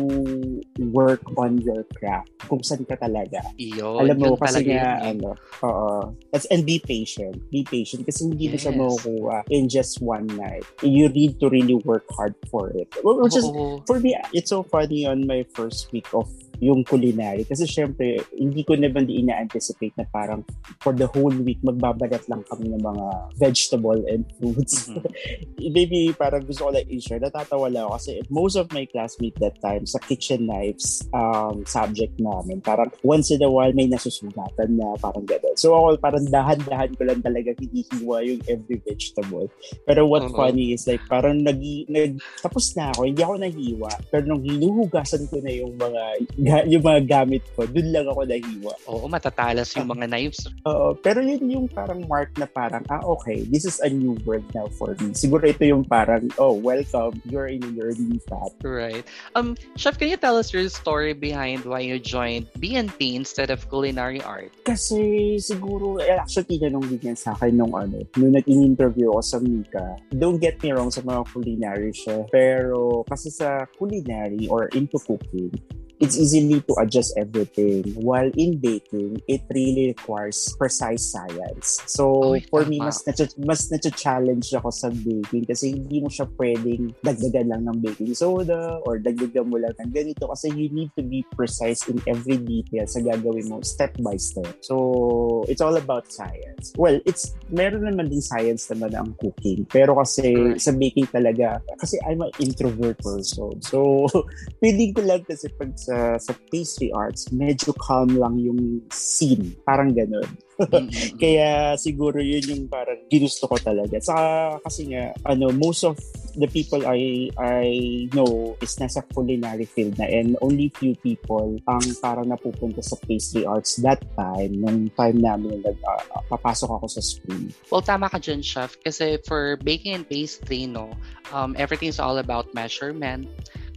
work 0.94 1.20
on 1.36 1.60
your 1.60 1.84
craft. 1.98 2.32
Kung 2.48 2.62
saan 2.64 2.86
ka 2.88 2.96
talaga. 2.96 3.44
Yun, 3.60 4.00
Alam 4.00 4.16
mo, 4.16 4.28
kasi 4.38 4.64
nga, 4.70 5.04
eh. 5.04 5.12
ano, 5.12 5.36
oo. 5.66 6.16
And 6.50 6.62
be 6.64 6.80
patient. 6.80 7.36
Be 7.52 7.62
patient. 7.66 8.08
Kasi 8.08 8.30
hindi 8.30 8.48
yes. 8.50 8.64
siya 8.64 8.72
makukuha 8.74 9.46
in 9.52 9.68
just 9.68 10.00
one 10.00 10.26
night. 10.34 10.64
You 10.80 11.10
need 11.10 11.38
to 11.44 11.52
really 11.52 11.76
work 11.84 12.06
hard 12.14 12.34
for 12.48 12.72
it. 12.72 12.88
Which 13.04 13.36
is, 13.36 13.46
for 13.84 14.00
me, 14.00 14.16
it's 14.32 14.50
so 14.50 14.64
funny 14.64 15.04
on 15.04 15.26
my 15.26 15.44
first 15.52 15.92
week 15.92 16.08
of 16.16 16.30
yung 16.60 16.84
culinary. 16.84 17.48
Kasi 17.48 17.64
syempre, 17.64 18.20
hindi 18.36 18.62
ko 18.62 18.76
naman 18.76 19.08
di 19.08 19.24
ina-anticipate 19.24 19.96
na 19.96 20.06
parang 20.12 20.44
for 20.84 20.92
the 20.92 21.08
whole 21.08 21.32
week 21.32 21.58
magbabalat 21.64 22.20
lang 22.28 22.44
kami 22.52 22.68
ng 22.68 22.84
mga 22.84 23.06
vegetable 23.40 23.96
and 24.06 24.28
fruits. 24.36 24.92
Mm-hmm. 24.92 25.72
Maybe 25.76 26.12
parang 26.12 26.44
gusto 26.44 26.68
ko 26.68 26.70
lang 26.76 26.86
i-share. 26.92 27.20
Natatawa 27.20 27.72
lang 27.72 27.88
ako 27.88 27.96
kasi 27.96 28.12
most 28.28 28.56
of 28.60 28.68
my 28.76 28.84
classmates 28.84 29.40
that 29.40 29.56
time 29.64 29.88
sa 29.88 29.96
kitchen 30.04 30.44
knives 30.44 31.00
um, 31.16 31.64
subject 31.64 32.12
namin, 32.20 32.60
parang 32.60 32.92
once 33.00 33.32
in 33.32 33.40
a 33.40 33.48
while 33.48 33.72
may 33.72 33.88
nasusugatan 33.88 34.76
na 34.76 34.92
parang 35.00 35.24
gano'n. 35.24 35.56
So 35.56 35.72
ako 35.72 35.96
parang 35.96 36.28
dahan-dahan 36.28 36.92
ko 37.00 37.02
lang 37.08 37.24
talaga 37.24 37.56
hinihiwa 37.56 38.16
yung 38.28 38.40
every 38.44 38.78
vegetable. 38.84 39.48
Pero 39.88 40.04
what 40.04 40.28
uh-huh. 40.28 40.36
funny 40.36 40.76
is 40.76 40.84
like 40.84 41.00
parang 41.08 41.40
nag, 41.40 41.60
nag 41.88 42.20
tapos 42.44 42.76
na 42.76 42.92
ako, 42.92 43.08
hindi 43.08 43.24
ako 43.24 43.34
nahiwa. 43.40 43.90
Pero 44.12 44.24
nung 44.28 44.44
hinuhugasan 44.44 45.24
ko 45.32 45.40
na 45.40 45.52
yung 45.52 45.74
mga 45.80 46.02
ga- 46.50 46.66
yung 46.66 46.82
mga 46.82 47.00
gamit 47.06 47.46
ko, 47.54 47.62
dun 47.64 47.94
lang 47.94 48.06
ako 48.10 48.26
nahiwa. 48.26 48.72
Oo, 48.90 49.06
matatalas 49.06 49.70
yung 49.78 49.86
mga 49.86 50.10
knives. 50.10 50.50
Oo, 50.66 50.98
pero 50.98 51.22
yun 51.22 51.46
yung 51.46 51.66
parang 51.70 52.02
mark 52.10 52.34
na 52.34 52.50
parang, 52.50 52.82
ah, 52.90 53.00
okay, 53.06 53.46
this 53.46 53.62
is 53.62 53.78
a 53.80 53.88
new 53.88 54.18
world 54.26 54.44
now 54.50 54.66
for 54.74 54.98
me. 54.98 55.14
Siguro 55.14 55.46
ito 55.46 55.62
yung 55.62 55.86
parang, 55.86 56.26
oh, 56.42 56.52
welcome, 56.58 57.22
you're 57.30 57.46
in 57.46 57.62
your 57.78 57.94
new 57.94 58.18
path. 58.26 58.50
Right. 58.66 59.06
Um, 59.38 59.54
Chef, 59.78 59.94
can 59.94 60.10
you 60.10 60.18
tell 60.18 60.34
us 60.34 60.50
your 60.50 60.66
story 60.68 61.14
behind 61.14 61.62
why 61.62 61.80
you 61.80 62.02
joined 62.02 62.50
BNP 62.58 63.14
instead 63.14 63.54
of 63.54 63.62
culinary 63.70 64.20
art? 64.20 64.50
Kasi 64.66 65.36
siguro, 65.38 66.02
eh, 66.02 66.18
actually, 66.18 66.58
tinanong 66.58 66.90
din 66.90 67.14
yan 67.14 67.18
sa 67.18 67.38
akin 67.38 67.54
nung 67.54 67.72
ano, 67.76 68.02
nung 68.18 68.34
nag-interview 68.34 69.14
ako 69.14 69.22
sa 69.22 69.38
Mika. 69.38 69.86
Don't 70.10 70.42
get 70.42 70.58
me 70.64 70.74
wrong 70.74 70.90
sa 70.90 71.04
mga 71.06 71.22
culinary 71.30 71.92
chef, 71.94 72.26
pero 72.32 73.06
kasi 73.06 73.30
sa 73.30 73.68
culinary 73.78 74.48
or 74.48 74.66
into 74.74 74.98
cooking, 75.06 75.52
it's 76.00 76.16
easily 76.16 76.64
to 76.64 76.72
adjust 76.80 77.12
everything. 77.20 77.84
While 77.94 78.32
in 78.34 78.56
baking, 78.58 79.20
it 79.28 79.44
really 79.52 79.92
requires 79.92 80.56
precise 80.56 81.12
science. 81.12 81.84
So, 81.86 82.34
oh, 82.34 82.40
for 82.48 82.64
tama. 82.64 82.70
me, 82.72 82.78
mas, 82.80 83.04
na- 83.04 83.44
mas 83.44 83.68
na-challenge 83.70 84.48
ako 84.56 84.72
sa 84.72 84.88
baking 84.88 85.44
kasi 85.44 85.76
hindi 85.76 86.00
mo 86.00 86.08
siya 86.08 86.24
pwedeng 86.40 86.96
dagdagan 87.04 87.52
lang 87.52 87.62
ng 87.68 87.78
baking 87.84 88.16
soda 88.16 88.80
or 88.88 88.96
dagdagan 88.96 89.52
mo 89.52 89.60
lang 89.60 89.76
ng 89.76 89.92
ganito 89.92 90.24
kasi 90.32 90.48
you 90.56 90.72
need 90.72 90.88
to 90.96 91.04
be 91.04 91.20
precise 91.36 91.84
in 91.86 92.00
every 92.08 92.40
detail 92.40 92.88
sa 92.88 93.04
gagawin 93.04 93.46
mo 93.52 93.60
step 93.60 93.92
by 94.00 94.16
step. 94.16 94.48
So, 94.64 95.44
it's 95.52 95.60
all 95.60 95.76
about 95.76 96.08
science. 96.08 96.72
Well, 96.80 96.96
it's 97.04 97.36
meron 97.52 97.84
naman 97.84 98.08
din 98.08 98.24
science 98.24 98.72
naman 98.72 98.96
ang 98.96 99.12
cooking. 99.20 99.68
Pero 99.68 99.98
kasi 99.98 100.56
sa 100.56 100.72
baking 100.72 101.12
talaga, 101.12 101.60
kasi 101.76 102.00
I'm 102.08 102.24
an 102.24 102.32
introvert 102.40 102.96
person. 103.04 103.60
So, 103.60 104.08
feeling 104.62 104.96
ko 104.96 105.04
lang 105.04 105.28
kasi 105.28 105.50
pag 105.58 105.74
sa, 105.76 105.89
sa 106.18 106.32
pastry 106.50 106.90
arts, 106.92 107.30
medyo 107.32 107.74
calm 107.76 108.12
lang 108.14 108.38
yung 108.38 108.82
scene. 108.90 109.56
Parang 109.64 109.92
ganun. 109.94 110.26
Kaya 111.22 111.74
siguro 111.80 112.20
yun 112.20 112.44
yung 112.44 112.64
parang 112.68 113.00
ginusto 113.08 113.48
ko 113.48 113.56
talaga. 113.56 113.96
Saka 114.00 114.60
kasi 114.60 114.92
nga, 114.92 115.12
ano, 115.24 115.48
most 115.56 115.84
of 115.88 115.96
the 116.36 116.46
people 116.46 116.84
I 116.86 117.32
I 117.40 117.68
know 118.12 118.54
is 118.60 118.76
nasa 118.76 119.02
culinary 119.10 119.66
field 119.66 119.98
na 119.98 120.06
and 120.06 120.36
only 120.44 120.70
few 120.76 120.94
people 121.00 121.58
ang 121.66 121.84
parang 121.98 122.30
napupunta 122.30 122.84
sa 122.84 122.94
pastry 123.08 123.48
arts 123.48 123.80
that 123.82 124.04
time, 124.14 124.60
nung 124.60 124.92
time 124.94 125.18
namin 125.18 125.64
nag, 125.64 125.78
uh, 125.80 126.22
papasok 126.28 126.70
ako 126.76 126.86
sa 126.86 127.02
school. 127.02 127.50
Well, 127.72 127.84
tama 127.84 128.12
ka 128.12 128.20
dyan, 128.20 128.44
chef. 128.44 128.76
Kasi 128.84 129.18
for 129.24 129.56
baking 129.64 129.96
and 129.96 130.06
pastry, 130.06 130.68
no, 130.68 130.92
um, 131.32 131.56
everything's 131.56 131.98
all 131.98 132.20
about 132.20 132.52
measurement 132.52 133.26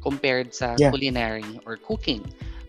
compared 0.03 0.51
sa 0.51 0.75
yeah. 0.75 0.91
culinary 0.91 1.47
or 1.63 1.79
cooking. 1.79 2.21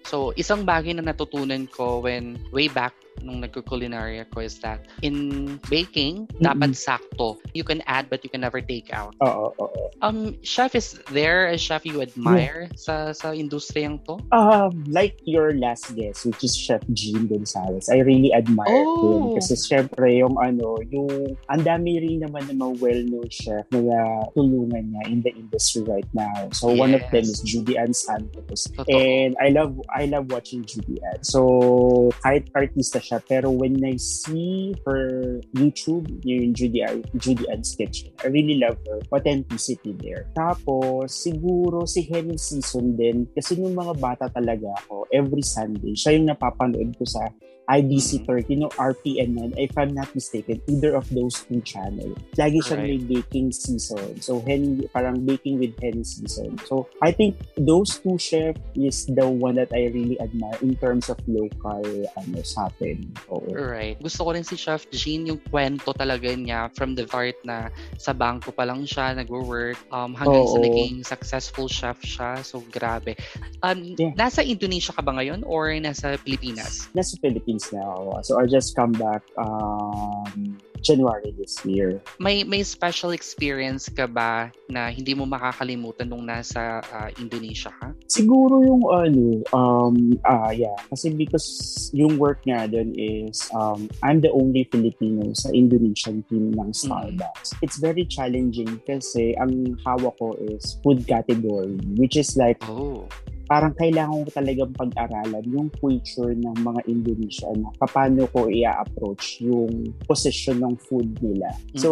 So, 0.06 0.30
isang 0.38 0.62
bagay 0.62 0.94
na 0.94 1.04
natutunan 1.04 1.66
ko 1.66 2.06
when 2.06 2.38
way 2.54 2.70
back 2.70 2.94
nung 3.22 3.40
nagko-culinary 3.40 4.20
ako 4.24 4.40
is 4.40 4.58
that 4.60 4.86
in 5.02 5.60
baking, 5.70 6.26
mm-hmm. 6.26 6.44
dapat 6.44 6.74
sakto. 6.74 7.38
You 7.54 7.62
can 7.62 7.82
add 7.86 8.10
but 8.10 8.24
you 8.24 8.30
can 8.30 8.40
never 8.40 8.60
take 8.60 8.90
out. 8.92 9.14
Oo, 9.22 9.54
oo. 9.60 9.90
Um, 10.02 10.36
chef, 10.42 10.74
is 10.74 10.98
there 11.12 11.48
a 11.48 11.58
chef 11.58 11.86
you 11.86 12.02
admire 12.02 12.68
yeah. 12.68 12.76
sa 12.76 12.94
sa 13.12 13.30
industriyang 13.30 14.02
to? 14.08 14.18
Um, 14.34 14.84
like 14.88 15.20
your 15.24 15.54
last 15.54 15.94
guest, 15.94 16.26
which 16.26 16.42
is 16.42 16.56
Chef 16.56 16.82
Jean 16.92 17.28
Gonzalez. 17.28 17.88
I 17.88 18.02
really 18.02 18.34
admire 18.34 18.68
oh. 18.68 19.04
him 19.04 19.22
kasi 19.38 19.54
syempre 19.54 20.18
yung 20.18 20.36
ano, 20.40 20.80
yung 20.88 21.38
ang 21.48 21.62
dami 21.62 22.00
rin 22.00 22.24
naman 22.24 22.48
ng 22.50 22.58
mga 22.58 22.74
well-known 22.80 23.30
chef 23.30 23.68
na 23.70 24.24
tulungan 24.32 24.90
niya 24.90 25.02
in 25.12 25.20
the 25.20 25.32
industry 25.36 25.84
right 25.84 26.08
now. 26.16 26.48
So 26.52 26.72
yes. 26.72 26.80
one 26.80 26.92
of 26.96 27.04
them 27.12 27.24
is 27.24 27.40
Judy 27.44 27.76
Ann 27.76 27.92
Santos. 27.92 28.68
Totoo. 28.72 28.88
And 28.88 29.36
I 29.36 29.52
love 29.52 29.76
I 29.92 30.08
love 30.08 30.32
watching 30.32 30.64
Judy 30.64 30.98
Ann. 31.04 31.20
So 31.20 32.10
kahit 32.24 32.48
artista 32.56 33.03
siya. 33.04 33.20
Pero 33.20 33.52
when 33.52 33.76
I 33.84 34.00
see 34.00 34.72
her 34.88 35.36
YouTube, 35.52 36.08
yung 36.24 36.56
Judy, 36.56 36.80
Judy 37.20 37.44
Ann's 37.52 37.76
Kitchen, 37.76 38.16
I 38.24 38.32
really 38.32 38.56
love 38.56 38.80
her 38.88 39.04
authenticity 39.12 39.92
there. 40.00 40.32
Tapos, 40.32 41.12
siguro 41.12 41.84
si 41.84 42.08
Henny 42.08 42.40
Season 42.40 42.96
din, 42.96 43.28
kasi 43.36 43.60
nung 43.60 43.76
mga 43.76 43.94
bata 44.00 44.26
talaga 44.32 44.72
ako, 44.88 45.04
every 45.12 45.44
Sunday, 45.44 45.92
siya 45.92 46.16
yung 46.16 46.32
napapanood 46.32 46.96
ko 46.96 47.04
sa 47.04 47.28
IBC 47.64 48.28
30, 48.28 48.56
no, 48.60 48.68
RPN 48.76 49.34
9, 49.34 49.54
if 49.56 49.72
I'm 49.78 49.96
not 49.96 50.12
mistaken, 50.14 50.60
either 50.68 50.94
of 50.96 51.08
those 51.08 51.48
two 51.48 51.64
channel. 51.64 52.12
Lagi 52.36 52.60
siyang 52.60 52.84
right. 52.84 53.00
may 53.00 53.20
baking 53.20 53.56
season. 53.56 54.20
So, 54.20 54.44
hen, 54.44 54.84
parang 54.92 55.24
baking 55.24 55.64
with 55.64 55.72
hen 55.80 56.04
season. 56.04 56.60
So, 56.68 56.92
I 57.00 57.12
think 57.12 57.40
those 57.56 57.96
two 58.04 58.20
chef 58.20 58.60
is 58.76 59.08
the 59.08 59.24
one 59.24 59.56
that 59.56 59.72
I 59.72 59.88
really 59.96 60.20
admire 60.20 60.60
in 60.60 60.76
terms 60.76 61.08
of 61.08 61.16
local 61.24 61.80
ano, 62.20 62.38
sa 62.44 62.68
atin. 62.68 63.08
Oo. 63.32 63.48
Right. 63.48 63.96
Gusto 63.96 64.28
ko 64.28 64.36
rin 64.36 64.44
si 64.44 64.60
Chef 64.60 64.84
Jean, 64.92 65.24
yung 65.24 65.40
kwento 65.48 65.96
talaga 65.96 66.28
niya 66.36 66.68
from 66.76 66.92
the 66.92 67.08
start 67.08 67.40
na 67.48 67.72
sa 67.96 68.12
bangko 68.12 68.52
pa 68.52 68.68
lang 68.68 68.84
siya, 68.84 69.16
nag-work, 69.16 69.80
um, 69.88 70.12
hanggang 70.12 70.44
Oo. 70.44 70.52
sa 70.52 70.58
naging 70.60 70.94
successful 71.00 71.66
chef 71.70 71.96
siya. 72.04 72.44
So, 72.44 72.60
grabe. 72.68 73.16
Um, 73.64 73.96
yeah. 73.96 74.12
Nasa 74.12 74.44
Indonesia 74.44 74.92
ka 74.92 75.00
ba 75.00 75.16
ngayon 75.16 75.46
or 75.48 75.72
nasa 75.80 76.20
Pilipinas? 76.20 76.92
Nasa 76.92 77.16
Pilipinas 77.16 77.53
Philippines 77.54 77.72
now. 77.72 78.20
So 78.22 78.40
I 78.40 78.46
just 78.46 78.76
come 78.76 78.92
back 78.92 79.22
um, 79.38 80.58
January 80.82 81.32
this 81.38 81.64
year. 81.64 82.00
May 82.18 82.44
may 82.44 82.62
special 82.62 83.10
experience 83.16 83.88
ka 83.88 84.06
ba 84.06 84.52
na 84.68 84.92
hindi 84.92 85.14
mo 85.16 85.24
makakalimutan 85.24 86.12
nung 86.12 86.28
nasa 86.28 86.84
uh, 86.84 87.08
Indonesia 87.16 87.72
ka? 87.80 87.96
Siguro 88.04 88.60
yung 88.60 88.84
ano, 88.92 89.40
um, 89.56 89.96
uh, 90.28 90.52
yeah. 90.52 90.76
Kasi 90.92 91.16
because 91.16 91.88
yung 91.96 92.20
work 92.20 92.44
nga 92.44 92.68
doon 92.68 92.92
is 93.00 93.48
um, 93.56 93.88
I'm 94.04 94.20
the 94.20 94.32
only 94.32 94.68
Filipino 94.68 95.32
sa 95.32 95.48
Indonesian 95.56 96.20
team 96.28 96.52
ng 96.52 96.70
mm. 96.74 96.76
Starbucks. 96.76 97.56
Mm. 97.56 97.64
It's 97.64 97.78
very 97.80 98.04
challenging 98.04 98.76
kasi 98.84 99.32
ang 99.40 99.80
hawak 99.88 100.20
ko 100.20 100.36
is 100.36 100.76
food 100.84 101.08
category 101.08 101.80
which 101.96 102.20
is 102.20 102.36
like 102.36 102.60
oh 102.68 103.08
parang 103.44 103.72
kailangan 103.76 104.24
ko 104.28 104.30
talagang 104.32 104.72
pag-aralan 104.72 105.44
yung 105.48 105.68
culture 105.78 106.32
ng 106.32 106.56
mga 106.60 106.80
Indonesian 106.88 107.64
na 107.64 107.86
paano 107.86 108.24
ko 108.32 108.48
i-approach 108.48 109.44
yung 109.44 109.92
position 110.08 110.64
ng 110.64 110.74
food 110.88 111.08
nila. 111.20 111.52
Mm-hmm. 111.52 111.80
So, 111.80 111.90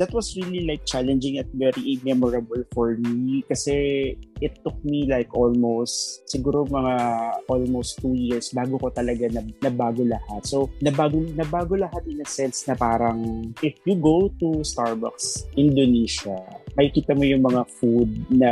that 0.00 0.12
was 0.16 0.32
really 0.36 0.64
like 0.64 0.84
challenging 0.88 1.38
at 1.38 1.48
very 1.52 2.00
memorable 2.04 2.64
for 2.72 2.96
me 2.96 3.44
kasi 3.48 4.16
it 4.42 4.58
took 4.66 4.76
me 4.82 5.06
like 5.06 5.30
almost, 5.36 6.26
siguro 6.26 6.66
mga 6.66 6.94
almost 7.46 8.02
two 8.02 8.16
years 8.18 8.50
bago 8.50 8.80
ko 8.80 8.90
talaga 8.90 9.30
na, 9.30 9.40
nabago 9.62 10.02
lahat. 10.02 10.42
So, 10.42 10.72
nabago, 10.82 11.22
nabago 11.36 11.78
lahat 11.78 12.02
in 12.10 12.20
a 12.20 12.28
sense 12.28 12.66
na 12.66 12.74
parang 12.74 13.52
if 13.62 13.78
you 13.86 13.94
go 13.94 14.26
to 14.42 14.66
Starbucks 14.66 15.46
Indonesia, 15.54 16.42
makikita 16.74 17.12
mo 17.12 17.24
yung 17.24 17.44
mga 17.44 17.62
food 17.78 18.10
na 18.32 18.50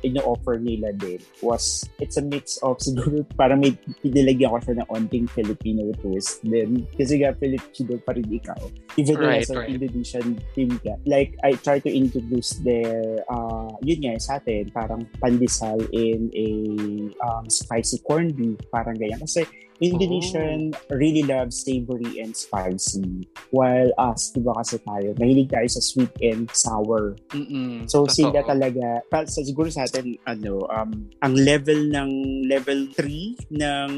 ino-offer 0.00 0.56
nila 0.58 0.96
din 0.96 1.20
was 1.50 1.82
it's 1.98 2.14
a 2.14 2.22
mix 2.22 2.62
of 2.62 2.78
siguro 2.78 3.26
para 3.40 3.58
may 3.58 3.74
pinilagyan 4.06 4.54
ko 4.54 4.58
siya 4.62 4.74
ng 4.78 4.88
onting 4.94 5.26
Filipino 5.26 5.90
twist 5.98 6.46
din. 6.46 6.86
Kasi 6.94 7.18
nga 7.18 7.34
Filipino 7.34 7.98
pa 8.06 8.14
rin 8.14 8.30
ikaw. 8.30 8.62
Even 8.94 9.18
right, 9.18 9.42
though 9.42 9.58
right. 9.58 9.74
Indonesian 9.74 10.38
team 10.54 10.78
ka 10.86 10.94
like 11.10 11.34
I 11.42 11.58
try 11.58 11.82
to 11.82 11.90
introduce 11.90 12.62
their 12.62 13.26
uh, 13.26 13.74
yun 13.82 14.06
nga 14.06 14.22
sa 14.22 14.38
atin 14.38 14.70
parang 14.70 15.10
pandesal 15.18 15.82
in 15.90 16.30
a 16.30 16.48
um, 17.26 17.50
spicy 17.50 17.98
corned 18.06 18.38
beef 18.38 18.62
parang 18.70 18.94
ganyan. 18.94 19.18
Kasi 19.26 19.42
Indonesian 19.80 20.76
oh. 20.76 20.94
really 20.94 21.24
loves 21.24 21.64
savory 21.64 22.20
and 22.20 22.36
spicy. 22.36 23.26
While 23.48 23.90
us, 23.96 24.30
di 24.30 24.44
ba 24.44 24.52
kasi 24.60 24.76
tayo, 24.84 25.16
mahilig 25.16 25.48
tayo 25.48 25.66
sa 25.66 25.80
sweet 25.80 26.12
and 26.20 26.46
sour. 26.52 27.16
Mm-mm. 27.32 27.88
So 27.88 28.04
Totoo. 28.04 28.14
sila 28.14 28.40
talaga, 28.44 29.00
sa, 29.08 29.40
siguro 29.40 29.72
sa 29.72 29.88
atin, 29.88 30.20
ano, 30.28 30.68
um, 30.68 31.08
ang 31.24 31.34
level 31.34 31.88
ng 31.88 32.10
level 32.46 32.92
3 32.92 33.56
ng 33.56 33.90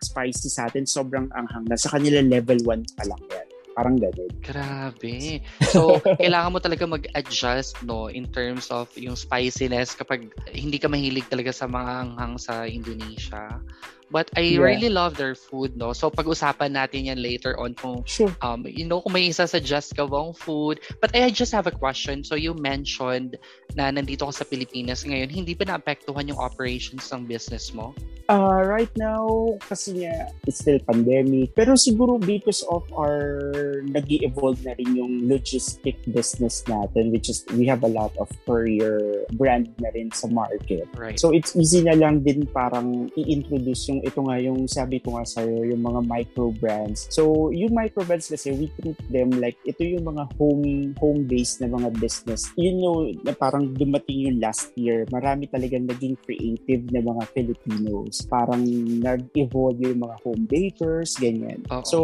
spicy 0.00 0.48
sa 0.48 0.66
atin, 0.66 0.88
sobrang 0.88 1.28
anghang 1.36 1.68
na. 1.68 1.76
Sa 1.76 1.92
kanila 1.92 2.24
level 2.24 2.58
1 2.64 2.96
pa 2.96 3.04
lang 3.04 3.22
yan. 3.28 3.48
Parang 3.78 3.94
ganun. 3.94 4.32
Grabe. 4.42 5.38
So, 5.70 6.02
kailangan 6.18 6.50
mo 6.50 6.58
talaga 6.58 6.82
mag-adjust, 6.82 7.78
no, 7.86 8.10
in 8.10 8.26
terms 8.26 8.74
of 8.74 8.90
yung 8.98 9.14
spiciness 9.14 9.94
kapag 9.94 10.34
hindi 10.50 10.82
ka 10.82 10.90
mahilig 10.90 11.30
talaga 11.30 11.54
sa 11.54 11.70
mga 11.70 12.10
anghang 12.10 12.34
sa 12.42 12.66
Indonesia. 12.66 13.62
But 14.10 14.32
I 14.36 14.56
yeah. 14.56 14.64
really 14.64 14.88
love 14.88 15.16
their 15.16 15.36
food, 15.36 15.76
no? 15.76 15.92
So, 15.92 16.08
pag-usapan 16.08 16.72
natin 16.72 17.12
yan 17.12 17.20
later 17.20 17.58
on 17.60 17.76
kung, 17.76 18.04
sure. 18.08 18.32
um, 18.40 18.64
you 18.64 18.88
know, 18.88 19.04
kung 19.04 19.12
may 19.12 19.28
isa-suggest 19.28 19.96
ka 19.96 20.08
bang 20.08 20.32
food. 20.32 20.80
But 21.00 21.12
I 21.12 21.28
just 21.28 21.52
have 21.52 21.68
a 21.68 21.74
question. 21.74 22.24
So, 22.24 22.34
you 22.34 22.56
mentioned 22.56 23.36
na 23.76 23.92
nandito 23.92 24.24
ka 24.24 24.32
sa 24.32 24.44
Pilipinas 24.48 25.04
ngayon. 25.04 25.28
Hindi 25.28 25.52
ba 25.52 25.68
naapektuhan 25.68 26.32
yung 26.32 26.40
operations 26.40 27.04
ng 27.12 27.28
business 27.28 27.72
mo? 27.76 27.92
Uh, 28.28 28.60
right 28.60 28.92
now, 29.00 29.56
kasi 29.64 30.04
nga, 30.04 30.28
it's 30.44 30.60
still 30.60 30.76
pandemic. 30.84 31.48
Pero 31.56 31.80
siguro 31.80 32.20
because 32.20 32.60
of 32.68 32.84
our 32.92 33.80
nag 33.88 34.04
evolve 34.04 34.60
na 34.68 34.76
rin 34.76 35.00
yung 35.00 35.24
logistic 35.24 35.96
business 36.12 36.60
natin, 36.68 37.08
which 37.08 37.32
is 37.32 37.40
we 37.56 37.64
have 37.64 37.80
a 37.84 37.88
lot 37.88 38.12
of 38.20 38.28
courier 38.44 39.24
brand 39.40 39.72
na 39.80 39.88
rin 39.96 40.12
sa 40.12 40.28
market. 40.28 40.84
Right. 40.92 41.16
So, 41.16 41.32
it's 41.32 41.56
easy 41.56 41.80
na 41.84 41.96
lang 41.96 42.20
din 42.20 42.44
parang 42.52 43.08
i-introduce 43.16 43.88
yung 43.88 43.97
yung 43.98 44.06
ito 44.06 44.20
nga 44.22 44.36
yung 44.38 44.60
sabi 44.70 45.02
ko 45.02 45.18
nga 45.18 45.26
sa'yo, 45.26 45.66
yung 45.66 45.82
mga 45.82 46.00
micro 46.06 46.54
brands. 46.54 47.10
So, 47.10 47.50
yung 47.50 47.74
micro 47.74 48.06
brands 48.06 48.30
kasi 48.30 48.54
we 48.54 48.70
treat 48.78 48.98
them 49.10 49.34
like 49.42 49.58
ito 49.66 49.82
yung 49.82 50.06
mga 50.06 50.30
home 50.38 50.94
home 51.02 51.26
based 51.26 51.58
na 51.58 51.66
mga 51.66 51.98
business. 51.98 52.46
You 52.54 52.78
know, 52.78 53.10
na 53.26 53.34
parang 53.34 53.74
dumating 53.74 54.30
yung 54.30 54.38
last 54.38 54.70
year, 54.78 55.02
marami 55.10 55.50
talagang 55.50 55.90
naging 55.90 56.14
creative 56.22 56.86
na 56.94 57.02
mga 57.02 57.24
Filipinos. 57.34 58.22
Parang 58.30 58.62
nag-evolve 59.02 59.82
yung 59.82 60.06
mga 60.06 60.16
home 60.22 60.44
bakers, 60.46 61.18
ganyan. 61.18 61.66
Uh-oh. 61.66 61.84
So, 61.88 61.98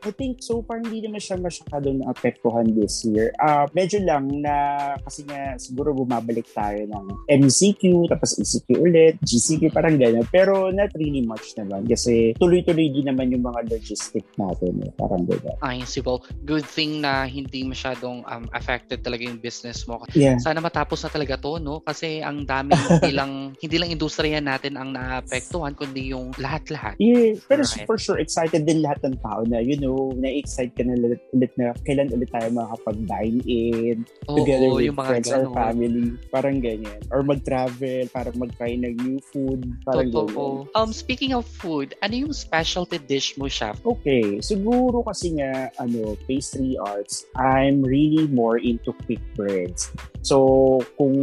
I 0.00 0.10
think 0.16 0.40
so 0.40 0.64
far 0.64 0.80
hindi 0.80 1.04
naman 1.04 1.20
siya 1.20 1.36
masyadong 1.36 2.00
naapektuhan 2.00 2.72
this 2.72 3.04
year. 3.04 3.34
Uh, 3.42 3.68
medyo 3.76 4.00
lang 4.00 4.30
na 4.40 4.54
kasi 5.04 5.26
nga 5.28 5.58
siguro 5.60 5.92
bumabalik 5.92 6.48
tayo 6.54 6.80
ng 6.88 7.28
MCQ, 7.28 8.08
tapos 8.08 8.38
ECQ 8.38 8.68
ulit, 8.78 9.14
GCQ, 9.20 9.74
parang 9.74 9.98
ganyan. 9.98 10.24
Pero 10.30 10.70
not 10.70 10.93
really 10.96 11.22
much 11.26 11.54
naman 11.58 11.84
kasi 11.86 12.32
tuloy-tuloy 12.38 12.90
din 12.90 13.06
naman 13.10 13.34
yung 13.34 13.44
mga 13.44 13.70
logistic 13.70 14.24
natin. 14.38 14.80
Eh. 14.86 14.90
Parang 14.94 15.26
ganyan. 15.26 15.56
Ay, 15.60 15.82
Sibol. 15.84 16.22
Good 16.46 16.66
thing 16.66 17.02
na 17.02 17.26
hindi 17.26 17.66
masyadong 17.66 18.22
um, 18.26 18.44
affected 18.54 19.02
talaga 19.02 19.26
yung 19.26 19.38
business 19.38 19.84
mo. 19.90 20.02
Yeah. 20.14 20.38
Sana 20.38 20.62
matapos 20.62 21.02
na 21.04 21.10
talaga 21.10 21.38
to, 21.38 21.58
no? 21.58 21.82
Kasi 21.82 22.22
ang 22.22 22.46
dami 22.46 22.74
hindi 23.00 23.12
lang 23.12 23.54
hindi 23.58 23.76
lang 23.76 23.90
industriya 23.90 24.38
natin 24.38 24.78
ang 24.78 24.94
naapektuhan 24.94 25.74
kundi 25.74 26.14
yung 26.14 26.30
lahat-lahat. 26.38 26.96
Yeah, 27.02 27.36
pero 27.50 27.66
right. 27.66 27.86
for 27.86 27.98
sure 27.98 28.18
excited 28.18 28.64
din 28.64 28.80
lahat 28.80 29.02
ng 29.04 29.16
tao 29.20 29.42
na 29.44 29.58
you 29.60 29.76
know, 29.78 30.14
na-excite 30.14 30.72
ka 30.78 30.82
na 30.86 30.94
ulit, 30.96 31.22
ulit 31.34 31.52
na 31.58 31.74
kailan 31.82 32.10
ulit 32.14 32.30
tayo 32.30 32.48
makakapag-dine 32.54 33.38
in 33.44 34.06
oh, 34.30 34.38
together 34.38 34.70
oh, 34.70 34.76
with 34.78 34.88
yung 34.88 34.98
friends 34.98 35.30
or 35.30 35.50
family. 35.52 36.16
Parang 36.30 36.58
ganyan. 36.62 37.00
Or 37.10 37.20
mag-travel, 37.22 38.06
para 38.12 38.30
mag-try 38.36 38.76
ng 38.78 38.94
new 39.00 39.18
food. 39.32 39.64
Parang 39.82 40.08
Totoo. 40.10 40.68
ganyan. 40.68 40.72
Um, 40.84 40.92
speaking 40.92 41.32
of 41.32 41.48
food, 41.48 41.96
ano 42.04 42.28
yung 42.28 42.36
specialty 42.36 43.00
dish 43.00 43.40
mo, 43.40 43.48
chef? 43.48 43.80
Okay, 43.88 44.36
siguro 44.44 45.00
kasi 45.00 45.32
nga, 45.40 45.72
ano, 45.80 46.12
pastry 46.28 46.76
arts, 46.76 47.24
I'm 47.32 47.80
really 47.80 48.28
more 48.28 48.60
into 48.60 48.92
quick 49.08 49.24
breads. 49.32 49.88
So, 50.20 50.84
kung 51.00 51.16